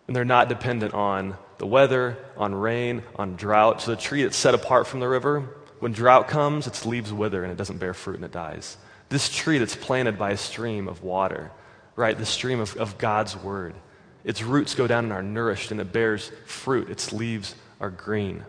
[0.08, 3.82] And they're not dependent on the weather, on rain, on drought.
[3.82, 5.42] So, the tree that's set apart from the river,
[5.80, 8.78] when drought comes, its leaves wither and it doesn't bear fruit and it dies.
[9.10, 11.52] This tree that's planted by a stream of water,
[11.98, 12.18] right?
[12.18, 13.76] The stream of, of God's word.
[14.24, 16.90] Its roots go down and are nourished and it bears fruit.
[16.90, 18.46] Its leaves are green.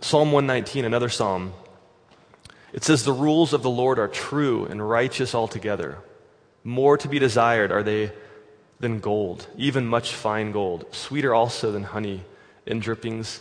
[0.00, 1.52] Psalm 119, another psalm.
[2.74, 5.98] It says, The rules of the Lord are true and righteous altogether.
[6.64, 8.12] More to be desired are they
[8.80, 12.24] than gold, even much fine gold, sweeter also than honey
[12.66, 13.40] and drippings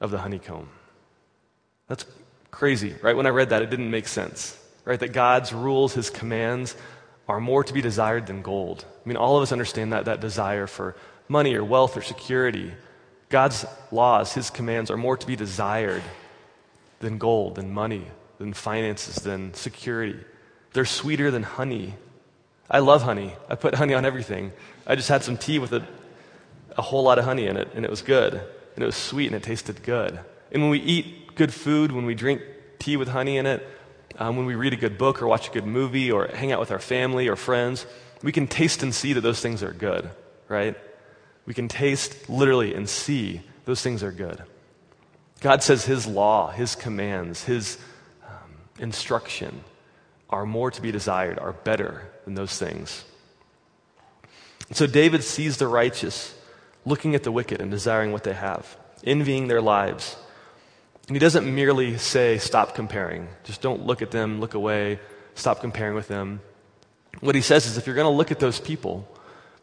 [0.00, 0.70] of the honeycomb.
[1.86, 2.06] That's
[2.50, 3.14] crazy, right?
[3.14, 4.98] When I read that, it didn't make sense, right?
[4.98, 6.74] That God's rules, his commands,
[7.28, 8.86] are more to be desired than gold.
[9.04, 10.96] I mean, all of us understand that, that desire for
[11.28, 12.72] money or wealth or security.
[13.28, 16.02] God's laws, his commands, are more to be desired
[17.00, 18.06] than gold, than money,
[18.38, 20.18] than finances, than security.
[20.72, 21.94] They're sweeter than honey.
[22.70, 23.32] I love honey.
[23.48, 24.52] I put honey on everything.
[24.86, 25.86] I just had some tea with a,
[26.76, 28.34] a whole lot of honey in it, and it was good.
[28.34, 30.18] And it was sweet, and it tasted good.
[30.52, 32.42] And when we eat good food, when we drink
[32.78, 33.66] tea with honey in it,
[34.18, 36.60] um, when we read a good book or watch a good movie or hang out
[36.60, 37.86] with our family or friends,
[38.22, 40.10] we can taste and see that those things are good,
[40.48, 40.76] right?
[41.44, 44.42] We can taste literally and see those things are good.
[45.40, 47.78] God says His law, His commands, His
[48.78, 49.64] instruction
[50.28, 53.04] are more to be desired, are better than those things.
[54.72, 56.34] So David sees the righteous
[56.84, 60.16] looking at the wicked and desiring what they have, envying their lives.
[61.06, 63.28] And he doesn't merely say, stop comparing.
[63.44, 64.98] Just don't look at them, look away,
[65.34, 66.40] stop comparing with them.
[67.20, 69.08] What he says is, if you're going to look at those people,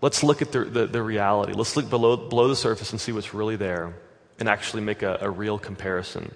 [0.01, 1.53] let's look at the, the, the, reality.
[1.53, 3.93] Let's look below, below the surface and see what's really there
[4.39, 6.33] and actually make a, a real comparison.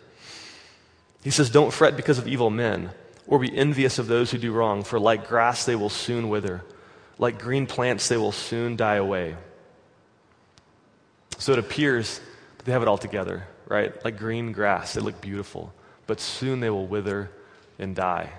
[1.27, 2.91] He says, Don't fret because of evil men,
[3.27, 6.63] or be envious of those who do wrong, for like grass they will soon wither,
[7.19, 9.35] like green plants they will soon die away.
[11.37, 12.21] So it appears
[12.57, 13.93] that they have it all together, right?
[14.05, 15.73] Like green grass, they look beautiful,
[16.05, 17.29] but soon they will wither
[17.77, 18.31] and die.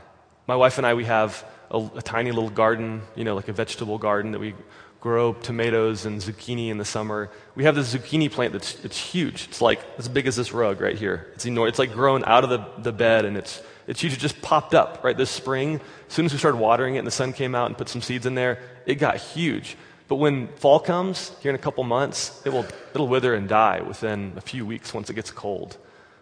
[0.46, 3.52] My wife and I, we have a, a tiny little garden, you know, like a
[3.52, 4.54] vegetable garden that we
[5.00, 7.30] grow tomatoes and zucchini in the summer.
[7.54, 9.44] We have this zucchini plant that's it's huge.
[9.48, 11.28] It's like as big as this rug right here.
[11.34, 11.72] It's enormous.
[11.72, 14.12] It's like grown out of the, the bed and it's it's huge.
[14.12, 15.80] It just popped up right this spring.
[16.08, 18.02] As soon as we started watering it and the sun came out and put some
[18.02, 19.76] seeds in there, it got huge.
[20.08, 23.82] But when fall comes, here in a couple months, it will it'll wither and die
[23.82, 25.76] within a few weeks once it gets cold.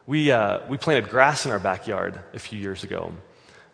[0.07, 3.13] We uh, we planted grass in our backyard a few years ago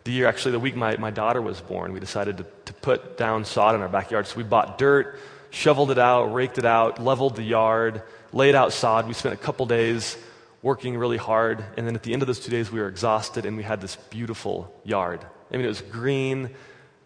[0.03, 3.17] the year, actually, the week my, my daughter was born, we decided to, to put
[3.17, 4.27] down sod in our backyard.
[4.27, 8.01] So we bought dirt, shoveled it out, raked it out, leveled the yard,
[8.33, 9.07] laid out sod.
[9.07, 10.17] We spent a couple days
[10.61, 11.63] working really hard.
[11.77, 13.81] And then at the end of those two days, we were exhausted and we had
[13.81, 15.21] this beautiful yard.
[15.51, 16.49] I mean, it was green,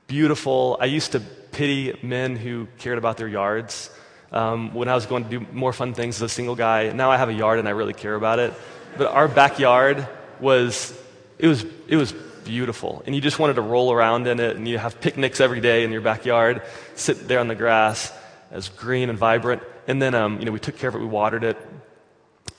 [0.07, 0.77] beautiful.
[0.79, 3.89] I used to pity men who cared about their yards.
[4.31, 7.11] Um, when I was going to do more fun things as a single guy, now
[7.11, 8.53] I have a yard and I really care about it.
[8.97, 10.07] But our backyard
[10.39, 10.97] was,
[11.37, 12.13] it was, it was
[12.47, 13.03] beautiful.
[13.05, 15.83] And you just wanted to roll around in it, and you have picnics every day
[15.83, 16.61] in your backyard,
[16.95, 18.11] sit there on the grass
[18.51, 19.61] as green and vibrant.
[19.87, 21.57] And then, um, you know, we took care of it, we watered it.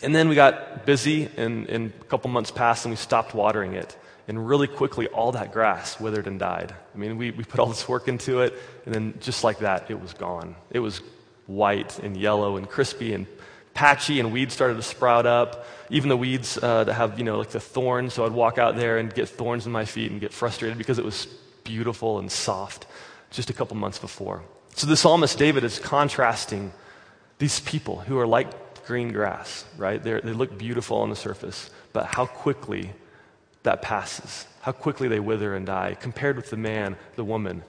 [0.02, 3.74] And then we got busy, and, and a couple months passed, and we stopped watering
[3.74, 3.96] it.
[4.28, 6.74] And really quickly, all that grass withered and died.
[6.94, 9.90] I mean, we, we put all this work into it, and then just like that,
[9.90, 10.54] it was gone.
[10.70, 11.00] It was
[11.46, 13.26] white and yellow and crispy and
[13.78, 15.64] patchy and weeds started to sprout up.
[15.88, 18.12] Even the weeds uh, that have, you know, like the thorns.
[18.12, 20.98] So I'd walk out there and get thorns in my feet and get frustrated because
[20.98, 21.26] it was
[21.62, 22.86] beautiful and soft
[23.30, 24.42] just a couple months before.
[24.74, 26.72] So the psalmist David is contrasting
[27.38, 28.48] these people who are like
[28.84, 30.02] green grass, right?
[30.02, 32.90] They're, they look beautiful on the surface, but how quickly
[33.62, 37.62] that passes, how quickly they wither and die, compared with the man, the woman,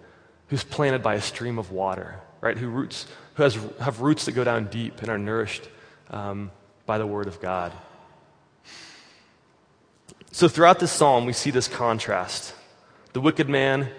[0.48, 2.58] who's planted by a stream of water, right?
[2.58, 5.70] Who roots, who has have roots that go down deep and are nourished
[6.10, 6.52] um,
[6.86, 7.72] by the Word of God.
[10.32, 12.54] So, throughout this psalm, we see this contrast.
[13.14, 13.90] The wicked man,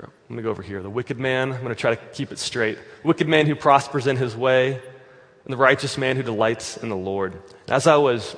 [0.00, 0.82] I'm going to go over here.
[0.82, 2.78] The wicked man, I'm going to try to keep it straight.
[3.02, 6.96] Wicked man who prospers in his way, and the righteous man who delights in the
[6.96, 7.42] Lord.
[7.68, 8.36] As I was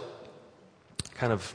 [1.14, 1.55] kind of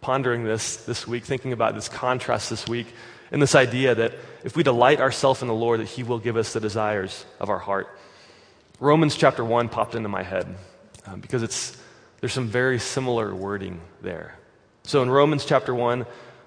[0.00, 2.86] pondering this this week, thinking about this contrast this week,
[3.32, 6.36] and this idea that if we delight ourselves in the Lord, that He will give
[6.36, 7.88] us the desires of our heart.
[8.78, 10.54] Romans chapter 1 popped into my head
[11.06, 11.76] um, because it's,
[12.20, 14.36] there's some very similar wording there.
[14.84, 16.06] So in Romans chapter 1,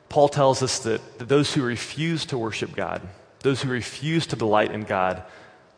[0.09, 3.01] Paul tells us that, that those who refuse to worship God,
[3.39, 5.23] those who refuse to delight in God,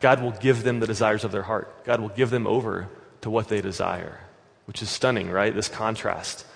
[0.00, 1.84] God will give them the desires of their heart.
[1.84, 2.88] God will give them over
[3.22, 4.20] to what they desire,
[4.66, 5.54] which is stunning, right?
[5.54, 6.46] This contrast.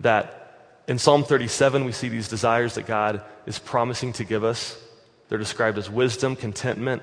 [0.00, 4.80] That in Psalm 37, we see these desires that God is promising to give us.
[5.28, 7.02] They're described as wisdom, contentment,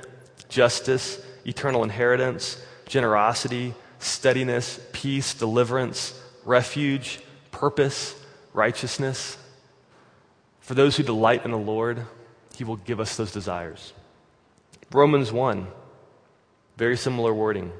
[0.50, 7.19] justice, eternal inheritance, generosity, steadiness, peace, deliverance, refuge,
[7.51, 8.15] purpose,
[8.53, 9.38] righteousness.
[10.60, 12.05] For those who delight in the Lord,
[12.55, 13.93] He will give us those desires.
[14.91, 15.67] Romans 1,
[16.77, 17.71] very similar wording.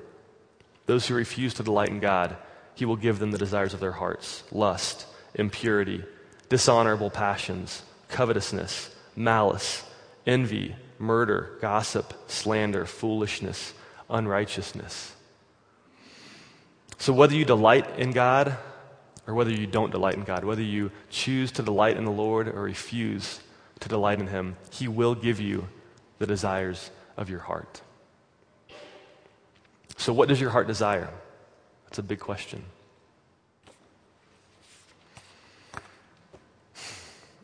[0.86, 2.36] Those who refuse to delight in God,
[2.76, 6.04] He will give them the desires of their hearts lust, impurity,
[6.50, 9.84] dishonorable passions, covetousness, malice,
[10.26, 13.74] envy, murder, gossip, slander, foolishness,
[14.10, 15.14] unrighteousness.
[16.98, 18.58] So, whether you delight in God
[19.28, 22.48] or whether you don't delight in God, whether you choose to delight in the Lord
[22.48, 23.40] or refuse
[23.80, 25.68] to delight in Him, He will give you
[26.20, 27.82] the desires of your heart.
[29.98, 31.10] So, what does your heart desire?
[31.86, 32.64] That's a big question.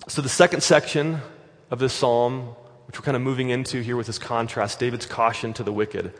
[0.07, 1.19] So, the second section
[1.71, 2.55] of this psalm,
[2.87, 6.13] which we're kind of moving into here with this contrast, David's caution to the wicked,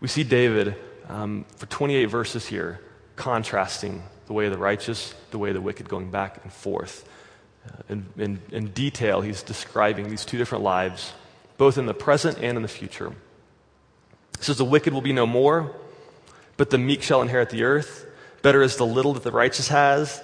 [0.00, 0.76] we see David
[1.08, 2.80] um, for 28 verses here,
[3.16, 7.08] contrasting the way of the righteous, the way of the wicked, going back and forth.
[7.66, 11.12] Uh, in, in, in detail, he's describing these two different lives,
[11.56, 13.10] both in the present and in the future.
[14.38, 15.74] He says, The wicked will be no more,
[16.56, 18.06] but the meek shall inherit the earth.
[18.42, 20.22] Better is the little that the righteous has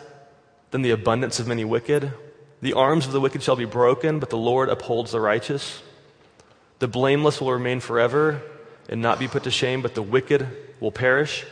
[0.70, 2.12] than the abundance of many wicked.
[2.60, 5.82] The arms of the wicked shall be broken, but the Lord upholds the righteous.
[6.78, 8.42] The blameless will remain forever
[8.90, 10.46] and not be put to shame, but the wicked
[10.80, 11.46] will perish.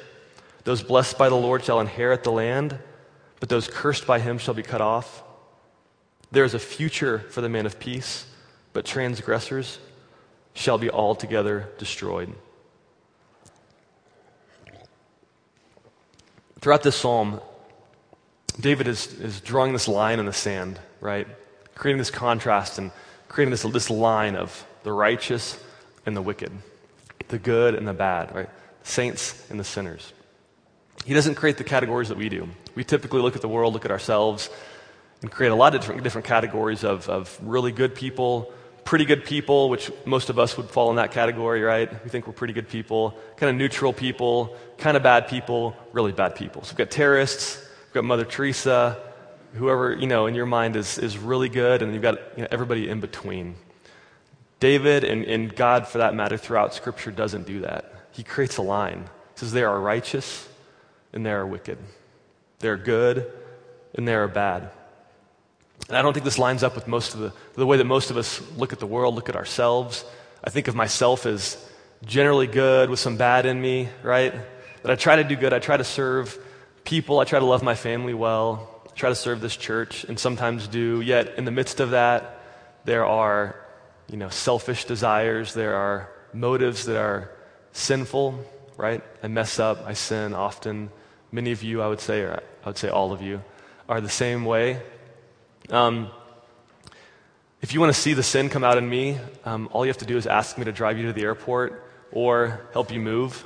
[0.64, 2.78] Those blessed by the Lord shall inherit the land,
[3.40, 5.22] but those cursed by him shall be cut off.
[6.30, 8.26] There is a future for the man of peace,
[8.72, 9.78] but transgressors
[10.52, 12.34] shall be altogether destroyed.
[16.60, 17.40] Throughout this psalm,
[18.58, 21.28] David is, is drawing this line in the sand, right?
[21.76, 22.90] Creating this contrast and
[23.28, 25.62] creating this, this line of the righteous
[26.04, 26.50] and the wicked,
[27.28, 28.48] the good and the bad, right?
[28.82, 30.12] Saints and the sinners.
[31.04, 32.48] He doesn't create the categories that we do.
[32.74, 34.50] We typically look at the world, look at ourselves,
[35.22, 38.52] and create a lot of different, different categories of, of really good people,
[38.84, 41.92] pretty good people, which most of us would fall in that category, right?
[42.04, 46.12] We think we're pretty good people, kind of neutral people, kind of bad people, really
[46.12, 46.62] bad people.
[46.62, 48.96] So we've got terrorists, we've got Mother Teresa,
[49.54, 52.48] whoever, you know, in your mind is, is really good, and you've got you know,
[52.50, 53.56] everybody in between.
[54.60, 57.92] David and, and God, for that matter, throughout Scripture, doesn't do that.
[58.12, 59.02] He creates a line.
[59.34, 60.48] He says, They are righteous
[61.12, 61.78] and they are wicked.
[62.58, 63.30] They are good
[63.94, 64.70] and they are bad.
[65.88, 68.10] And I don't think this lines up with most of the, the way that most
[68.10, 70.04] of us look at the world, look at ourselves.
[70.44, 71.56] I think of myself as
[72.04, 74.34] generally good with some bad in me, right?
[74.82, 76.38] That I try to do good, I try to serve
[76.84, 80.18] people, I try to love my family well, I try to serve this church, and
[80.18, 81.00] sometimes do.
[81.00, 82.40] Yet, in the midst of that,
[82.84, 83.56] there are,
[84.10, 87.30] you know, selfish desires, there are motives that are
[87.72, 88.44] sinful,
[88.76, 89.02] right?
[89.22, 90.90] I mess up, I sin often.
[91.30, 93.42] Many of you, I would say, or I would say all of you,
[93.88, 94.80] are the same way.
[95.70, 96.10] Um,
[97.60, 99.98] if you want to see the sin come out in me, um, all you have
[99.98, 103.44] to do is ask me to drive you to the airport or help you move.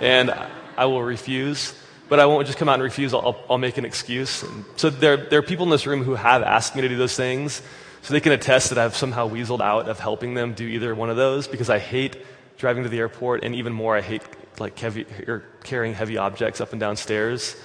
[0.00, 0.34] And
[0.76, 1.74] I will refuse.
[2.08, 4.42] But I won't just come out and refuse, I'll, I'll make an excuse.
[4.42, 6.96] And so there, there are people in this room who have asked me to do
[6.96, 7.62] those things,
[8.02, 11.08] so they can attest that I've somehow weaseled out of helping them do either one
[11.08, 12.16] of those because I hate
[12.58, 14.22] driving to the airport, and even more, I hate
[14.58, 17.56] like heavy, or carrying heavy objects up and down stairs.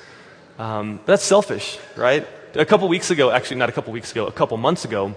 [0.58, 2.26] Um, that's selfish, right?
[2.56, 5.16] A couple weeks ago, actually, not a couple weeks ago, a couple months ago,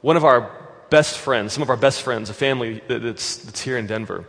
[0.00, 0.50] one of our
[0.90, 4.24] best friends, some of our best friends, a family that's, that's here in Denver,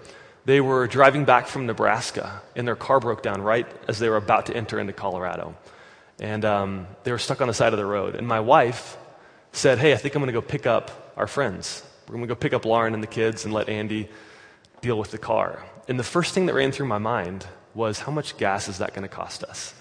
[0.45, 4.17] they were driving back from Nebraska, and their car broke down right as they were
[4.17, 5.55] about to enter into Colorado.
[6.19, 8.15] And um, they were stuck on the side of the road.
[8.15, 8.97] And my wife
[9.51, 11.83] said, Hey, I think I'm going to go pick up our friends.
[12.07, 14.09] We're going to go pick up Lauren and the kids and let Andy
[14.81, 15.63] deal with the car.
[15.87, 18.93] And the first thing that ran through my mind was, How much gas is that
[18.93, 19.73] going to cost us?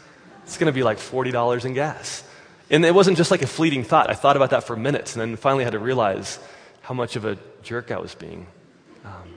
[0.44, 2.22] It's going to be like $40 in gas.
[2.70, 4.10] And it wasn't just like a fleeting thought.
[4.10, 6.38] I thought about that for minutes and then finally had to realize
[6.82, 8.46] how much of a jerk I was being.
[9.04, 9.34] Um,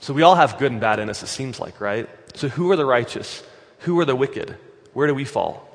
[0.00, 2.08] so we all have good and bad in us, it seems like, right?
[2.34, 3.44] So who are the righteous?
[3.80, 4.56] Who are the wicked?
[4.92, 5.69] Where do we fall?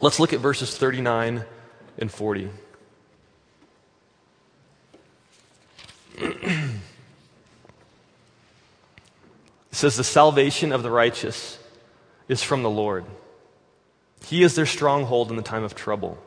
[0.00, 1.44] Let's look at verses 39
[1.98, 2.50] and 40.
[6.18, 6.50] it
[9.72, 11.58] says, The salvation of the righteous
[12.28, 13.04] is from the Lord.
[14.24, 16.18] He is their stronghold in the time of trouble.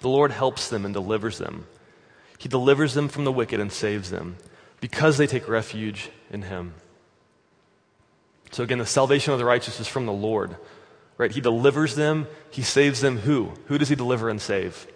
[0.00, 1.66] The Lord helps them and delivers them.
[2.38, 4.36] He delivers them from the wicked and saves them
[4.80, 6.74] because they take refuge in Him.
[8.52, 10.56] So again, the salvation of the righteous is from the Lord.
[11.22, 11.32] Right?
[11.32, 13.52] He delivers them, he saves them who?
[13.66, 14.86] Who does he deliver and save?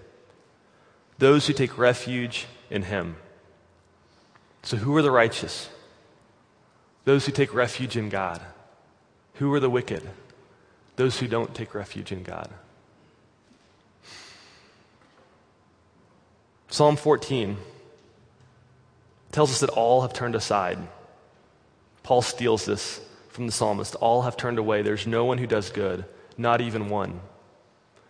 [1.18, 3.16] Those who take refuge in him.
[4.62, 5.70] So who are the righteous?
[7.04, 8.42] Those who take refuge in God.
[9.34, 10.02] Who are the wicked?
[10.96, 12.50] those who don't take refuge in God.
[16.68, 17.56] Psalm 14
[19.30, 20.78] tells us that all have turned aside.
[22.02, 23.94] Paul steals this from the psalmist.
[23.96, 24.82] All have turned away.
[24.82, 26.04] There's no one who does good,
[26.36, 27.20] not even one.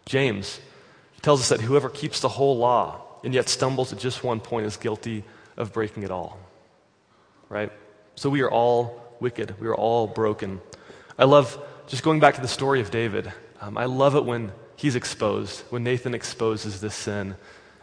[0.04, 0.60] James
[1.22, 4.66] tells us that whoever keeps the whole law and yet stumbles at just one point
[4.66, 5.24] is guilty
[5.56, 6.38] of breaking it all.
[7.48, 7.72] Right?
[8.14, 9.60] So we are all wicked.
[9.60, 10.60] We are all broken.
[11.18, 14.52] I love just going back to the story of David, um, I love it when
[14.76, 17.36] he's exposed, when Nathan exposes this sin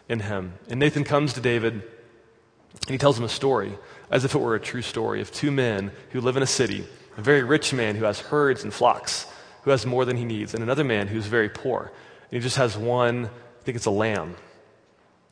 [0.10, 0.54] in him.
[0.70, 3.78] And Nathan comes to David and he tells him a story,
[4.12, 6.86] as if it were a true story, of two men who live in a city
[7.18, 9.28] a very rich man who has herds and flocks,
[9.64, 11.92] who has more than he needs, and another man who's very poor.
[12.24, 14.36] And he just has one, I think it's a lamb.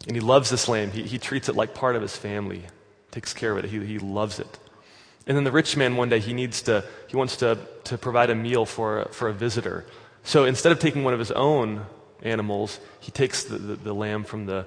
[0.08, 0.92] And he loves this lamb.
[0.92, 2.64] He, he treats it like part of his family,
[3.12, 3.70] takes care of it.
[3.70, 4.60] He, he loves it.
[5.28, 8.30] And then the rich man one day, he needs to, he wants to, to provide
[8.30, 9.86] a meal for, for a visitor.
[10.24, 11.86] So instead of taking one of his own
[12.24, 14.66] animals, he takes the, the, the lamb from the,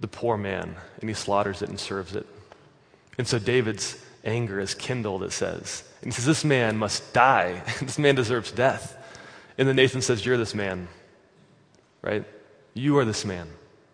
[0.00, 2.26] the poor man and he slaughters it and serves it.
[3.18, 5.84] And so David's anger is kindled, it says.
[6.04, 7.62] And he says, This man must die.
[7.80, 8.96] this man deserves death.
[9.56, 10.86] And then Nathan says, You're this man.
[12.02, 12.24] Right?
[12.74, 13.48] You are this man.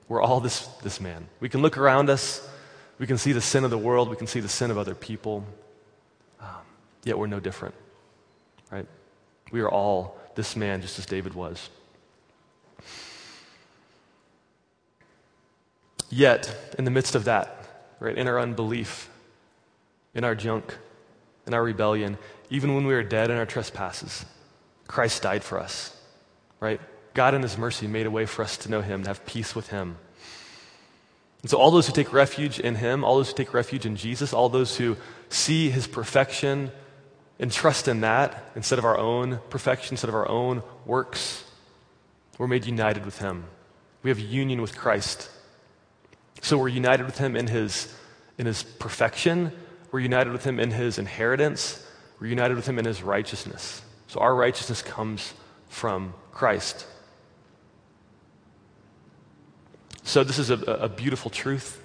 [0.08, 1.28] We're all this, this man.
[1.38, 2.46] We can look around us
[2.98, 4.94] We can see the sin of the world, we can see the sin of other
[4.94, 5.46] people,
[6.40, 6.48] um,
[7.02, 7.74] yet we're no different,
[8.70, 8.86] right?
[9.52, 11.70] We are all this man just as David was.
[16.10, 19.08] Yet, in the midst of that, right, in our unbelief,
[20.12, 20.76] in our junk,
[21.46, 22.18] in our rebellion,
[22.50, 24.24] even when we were dead in our trespasses,
[24.86, 25.96] Christ died for us,
[26.58, 26.80] right?
[27.14, 29.54] God, in His mercy, made a way for us to know Him, to have peace
[29.54, 29.96] with Him.
[31.42, 33.96] And so, all those who take refuge in Him, all those who take refuge in
[33.96, 34.96] Jesus, all those who
[35.28, 36.70] see His perfection
[37.38, 41.44] and trust in that instead of our own perfection, instead of our own works,
[42.36, 43.44] we're made united with Him.
[44.02, 45.30] We have union with Christ.
[46.42, 47.94] So, we're united with Him in His,
[48.38, 49.52] in his perfection,
[49.92, 51.84] we're united with Him in His inheritance,
[52.20, 53.82] we're united with Him in His righteousness.
[54.08, 55.32] So, our righteousness comes
[55.68, 56.86] from Christ.
[60.02, 61.80] So, this is a, a beautiful truth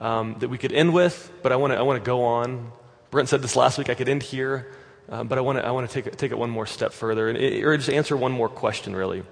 [0.00, 2.72] um, that we could end with, but I want to I wanna go on.
[3.10, 4.72] Brent said this last week, I could end here,
[5.08, 7.28] uh, but I want to I wanna take, it, take it one more step further,
[7.28, 9.22] and, or just answer one more question, really,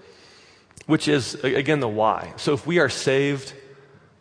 [0.86, 2.32] which is, again, the why.
[2.36, 3.52] So, if we are saved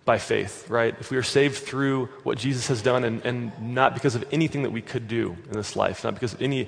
[0.10, 0.96] by faith, right?
[1.00, 4.64] If we are saved through what Jesus has done and, and not because of anything
[4.64, 6.68] that we could do in this life, not because of any,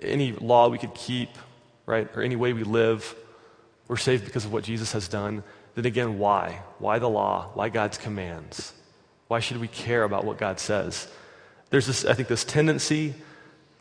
[0.00, 1.28] any law we could keep,
[1.84, 3.14] right, or any way we live,
[3.88, 5.42] we're saved because of what Jesus has done
[5.74, 6.62] then again, why?
[6.78, 7.50] Why the law?
[7.54, 8.72] Why God's commands?
[9.28, 11.06] Why should we care about what God says?
[11.68, 13.14] There's this, I think, this tendency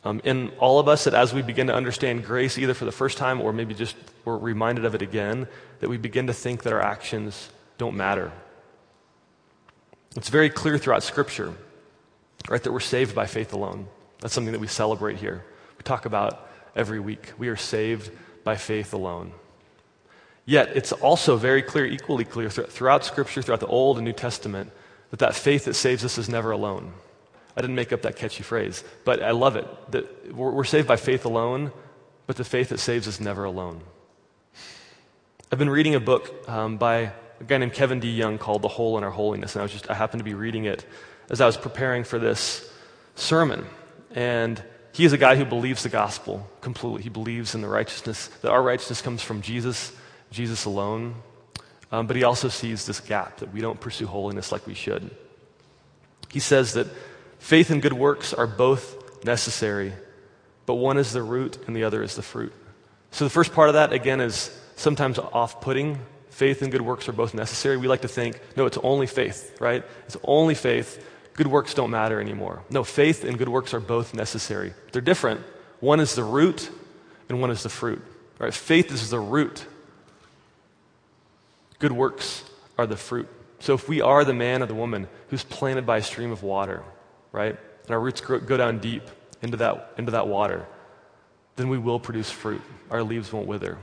[0.03, 2.91] um, in all of us that as we begin to understand grace, either for the
[2.91, 3.95] first time or maybe just
[4.25, 5.47] we're reminded of it again,
[5.79, 8.33] that we begin to think that our actions don't matter.
[10.17, 11.53] It's very clear throughout Scripture,
[12.49, 13.87] right, that we're saved by faith alone.
[14.19, 15.45] That's something that we celebrate here.
[15.77, 17.33] We talk about every week.
[17.37, 18.09] We are saved
[18.43, 19.31] by faith alone.
[20.43, 24.71] Yet, it's also very clear, equally clear throughout Scripture, throughout the Old and New Testament,
[25.11, 26.93] that that faith that saves us is never alone.
[27.55, 29.67] I didn't make up that catchy phrase, but I love it.
[29.91, 31.71] That we're saved by faith alone,
[32.25, 33.81] but the faith that saves is never alone.
[35.51, 38.97] I've been reading a book um, by a guy named Kevin DeYoung called The Hole
[38.97, 40.85] in Our Holiness, and I was just I happened to be reading it
[41.29, 42.69] as I was preparing for this
[43.15, 43.65] sermon.
[44.13, 44.61] And
[44.93, 47.03] he is a guy who believes the gospel completely.
[47.03, 49.91] He believes in the righteousness, that our righteousness comes from Jesus
[50.31, 51.15] Jesus alone.
[51.91, 55.09] Um, but he also sees this gap that we don't pursue holiness like we should.
[56.29, 56.87] He says that
[57.39, 59.93] faith and good works are both necessary,
[60.65, 62.53] but one is the root and the other is the fruit.
[63.11, 65.99] So the first part of that, again, is sometimes off putting.
[66.37, 67.77] Faith and good works are both necessary.
[67.77, 69.83] We like to think, no, it's only faith, right?
[70.05, 71.03] It's only faith.
[71.33, 72.61] Good works don't matter anymore.
[72.69, 74.73] No, faith and good works are both necessary.
[74.91, 75.41] They're different.
[75.79, 76.69] One is the root
[77.27, 78.01] and one is the fruit.
[78.39, 78.53] Right?
[78.53, 79.65] Faith is the root
[81.79, 82.43] Good works
[82.77, 83.27] are the fruit.
[83.59, 86.43] So if we are the man or the woman who's planted by a stream of
[86.43, 86.83] water,
[87.31, 89.03] right, and our roots go down deep
[89.41, 90.65] into that, into that water,
[91.55, 92.61] then we will produce fruit.
[92.89, 93.77] Our leaves won't wither.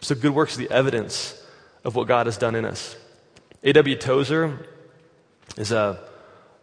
[0.00, 1.42] So good works are the evidence
[1.84, 2.96] of what God has done in us.
[3.62, 3.96] A.W.
[3.96, 4.66] Tozer
[5.56, 5.98] is a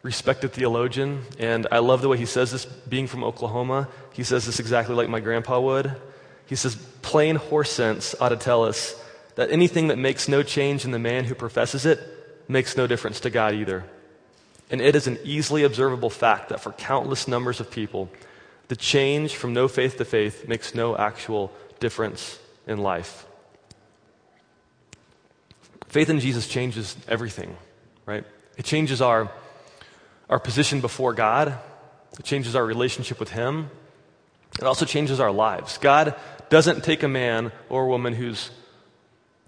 [0.04, 3.88] respected theologian, and I love the way he says this, being from Oklahoma.
[4.14, 5.96] He says this exactly like my grandpa would.
[6.46, 9.02] He says, plain horse sense ought to tell us
[9.36, 12.00] that anything that makes no change in the man who professes it
[12.48, 13.86] makes no difference to God either.
[14.70, 18.10] And it is an easily observable fact that for countless numbers of people,
[18.68, 23.26] the change from no faith to faith makes no actual difference in life.
[25.88, 27.56] Faith in Jesus changes everything,
[28.06, 28.26] right?
[28.58, 29.32] It changes our,
[30.30, 31.58] our position before God,
[32.18, 33.70] it changes our relationship with Him,
[34.60, 35.78] it also changes our lives.
[35.78, 36.16] God
[36.50, 38.52] doesn't take a man or a woman who's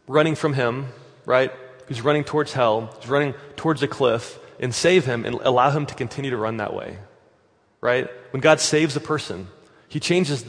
[0.07, 0.87] running from him,
[1.25, 1.51] right?
[1.87, 5.85] Who's running towards hell, who's running towards a cliff, and save him and allow him
[5.85, 6.97] to continue to run that way,
[7.81, 8.09] right?
[8.31, 9.47] When God saves a person,
[9.87, 10.45] he changes,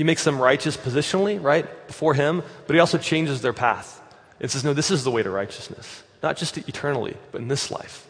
[0.00, 4.00] he makes them righteous positionally, right, before him, but he also changes their path.
[4.38, 7.70] It says, no, this is the way to righteousness, not just eternally, but in this
[7.70, 8.08] life.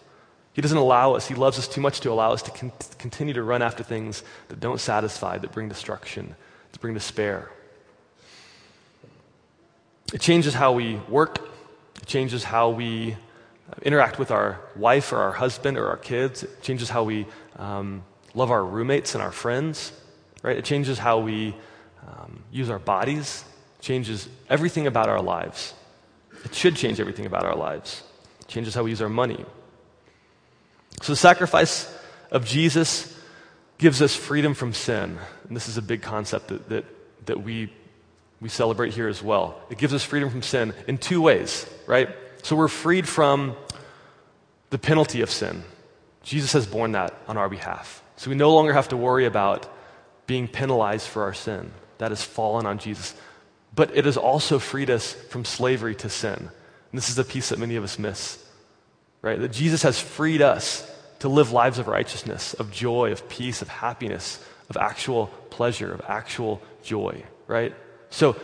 [0.53, 3.35] He doesn't allow us, he loves us too much to allow us to con- continue
[3.35, 6.37] to run after things that don't satisfy, that bring destruction,
[6.71, 7.51] that bring despair.
[10.15, 11.41] It changes how we work,
[11.97, 13.17] it changes how we
[13.83, 17.27] interact with our wife or our husband or our kids, it changes how we
[17.57, 19.91] um, love our roommates and our friends,
[20.45, 20.57] right?
[20.57, 21.57] It changes how we
[22.07, 23.45] um, use our bodies,
[23.81, 25.75] changes everything about our lives.
[26.45, 28.03] It should change everything about our lives.
[28.41, 29.45] It changes how we use our money.
[31.03, 31.93] So the sacrifice
[32.31, 33.17] of Jesus
[33.79, 35.19] gives us freedom from sin.
[35.49, 36.85] And this is a big concept that, that,
[37.27, 37.73] that we
[38.41, 39.61] we celebrate here as well.
[39.71, 42.09] It gives us freedom from sin in two ways, right?
[42.43, 43.55] So we're freed from
[44.71, 45.63] the penalty of sin.
[46.23, 48.03] Jesus has borne that on our behalf.
[48.17, 49.71] So we no longer have to worry about
[50.27, 51.71] being penalized for our sin.
[52.01, 53.15] That has fallen on Jesus.
[53.75, 56.33] But it has also freed us from slavery to sin.
[56.35, 58.43] And this is the piece that many of us miss,
[59.23, 59.39] right?
[59.39, 60.91] That Jesus has freed us
[61.21, 66.01] to live lives of righteousness, of joy, of peace, of happiness, of actual pleasure, of
[66.09, 67.75] actual joy, right?
[68.09, 68.37] So,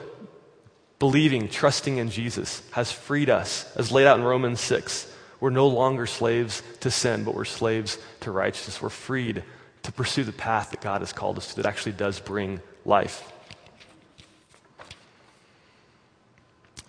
[0.99, 5.13] believing, trusting in Jesus has freed us, as laid out in Romans 6.
[5.41, 8.81] We're no longer slaves to sin, but we're slaves to righteousness.
[8.83, 9.43] We're freed
[9.83, 13.33] to pursue the path that God has called us to that actually does bring life.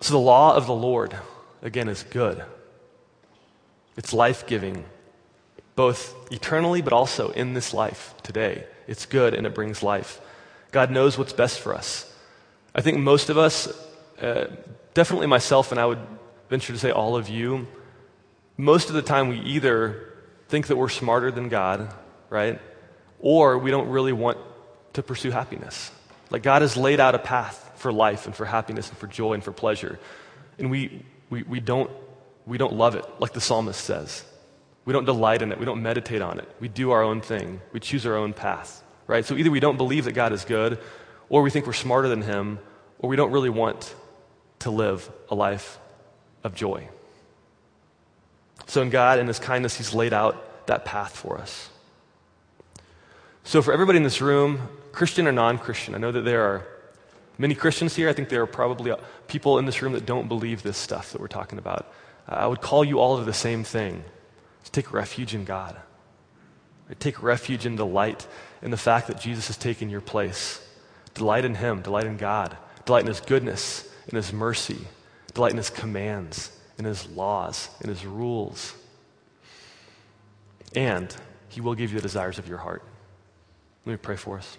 [0.00, 1.16] So, the law of the Lord,
[1.62, 2.44] again, is good.
[3.96, 4.84] It's life giving,
[5.74, 8.64] both eternally, but also in this life today.
[8.86, 10.20] It's good and it brings life.
[10.70, 12.12] God knows what's best for us.
[12.74, 13.66] I think most of us,
[14.20, 14.46] uh,
[14.94, 15.98] definitely myself, and I would
[16.48, 17.66] venture to say all of you,
[18.56, 20.14] most of the time we either
[20.48, 21.92] think that we're smarter than God,
[22.30, 22.60] right?
[23.20, 24.38] Or we don't really want
[24.92, 25.90] to pursue happiness.
[26.30, 29.34] Like God has laid out a path for life and for happiness and for joy
[29.34, 29.98] and for pleasure.
[30.58, 31.90] And we, we, we, don't,
[32.46, 34.24] we don't love it, like the psalmist says.
[34.84, 35.58] We don't delight in it.
[35.58, 36.48] We don't meditate on it.
[36.60, 37.60] We do our own thing.
[37.72, 39.24] We choose our own path, right?
[39.24, 40.78] So either we don't believe that God is good,
[41.28, 42.58] or we think we're smarter than Him,
[42.98, 43.94] or we don't really want
[44.60, 45.78] to live a life
[46.42, 46.88] of joy.
[48.66, 51.70] So, in God, in His kindness, He's laid out that path for us.
[53.44, 56.66] So, for everybody in this room, Christian or non Christian, I know that there are
[57.38, 58.08] many Christians here.
[58.08, 58.92] I think there are probably
[59.28, 61.90] people in this room that don't believe this stuff that we're talking about.
[62.28, 64.04] Uh, I would call you all to the same thing
[64.64, 65.76] to take refuge in God.
[66.98, 68.26] Take refuge in the light,
[68.62, 70.66] in the fact that Jesus has taken your place.
[71.14, 74.78] Delight in Him, delight in God, delight in His goodness, in His mercy,
[75.34, 78.74] delight in His commands, in His laws, in His rules.
[80.74, 81.14] And
[81.48, 82.82] He will give you the desires of your heart.
[83.84, 84.56] Let me pray for us.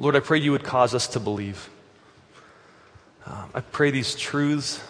[0.00, 1.68] Lord, I pray you would cause us to believe.
[3.26, 4.82] Um, I pray these truths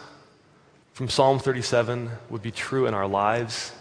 [0.92, 3.72] from Psalm 37 would be true in our lives.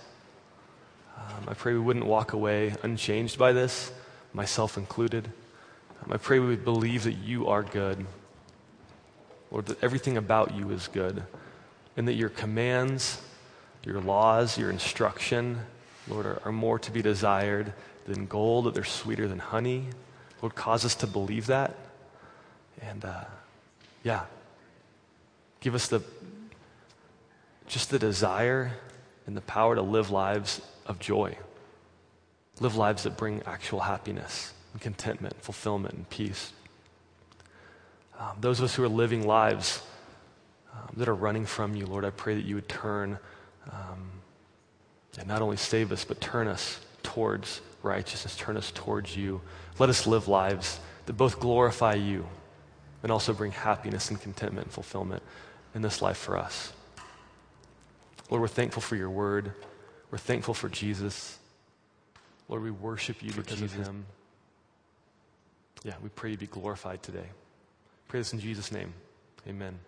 [1.16, 3.92] Um, I pray we wouldn't walk away unchanged by this,
[4.34, 5.32] myself included.
[6.04, 8.08] Um, I pray we would believe that you are good.
[9.52, 11.22] Lord, that everything about you is good,
[11.96, 13.22] and that your commands,
[13.84, 15.60] your laws, your instruction,
[16.08, 17.74] Lord, are, are more to be desired
[18.08, 19.90] than gold, that they're sweeter than honey.
[20.42, 21.76] Lord, cause us to believe that.
[22.82, 23.26] And uh,
[24.04, 24.24] yeah,
[25.60, 26.02] give us the
[27.68, 28.72] just the desire
[29.28, 31.38] and the power to live lives of joy,
[32.60, 36.52] live lives that bring actual happiness and contentment, fulfillment, and peace.
[38.20, 39.84] Um, those of us who are living lives
[40.74, 43.20] um, that are running from you, Lord, I pray that you would turn
[43.72, 44.10] um,
[45.18, 49.42] and not only save us, but turn us towards righteousness, turn us towards you.
[49.78, 52.28] Let us live lives that both glorify you
[53.04, 55.24] and also bring happiness and contentment and fulfillment
[55.74, 56.74] in this life for us.
[58.30, 59.54] Lord, we're thankful for your word.
[60.12, 61.38] We're thankful for Jesus.
[62.48, 64.06] Lord, we worship you because of him.
[65.84, 67.28] Yeah, we pray you be glorified today.
[68.08, 68.94] Pray this in Jesus' name.
[69.48, 69.80] Amen.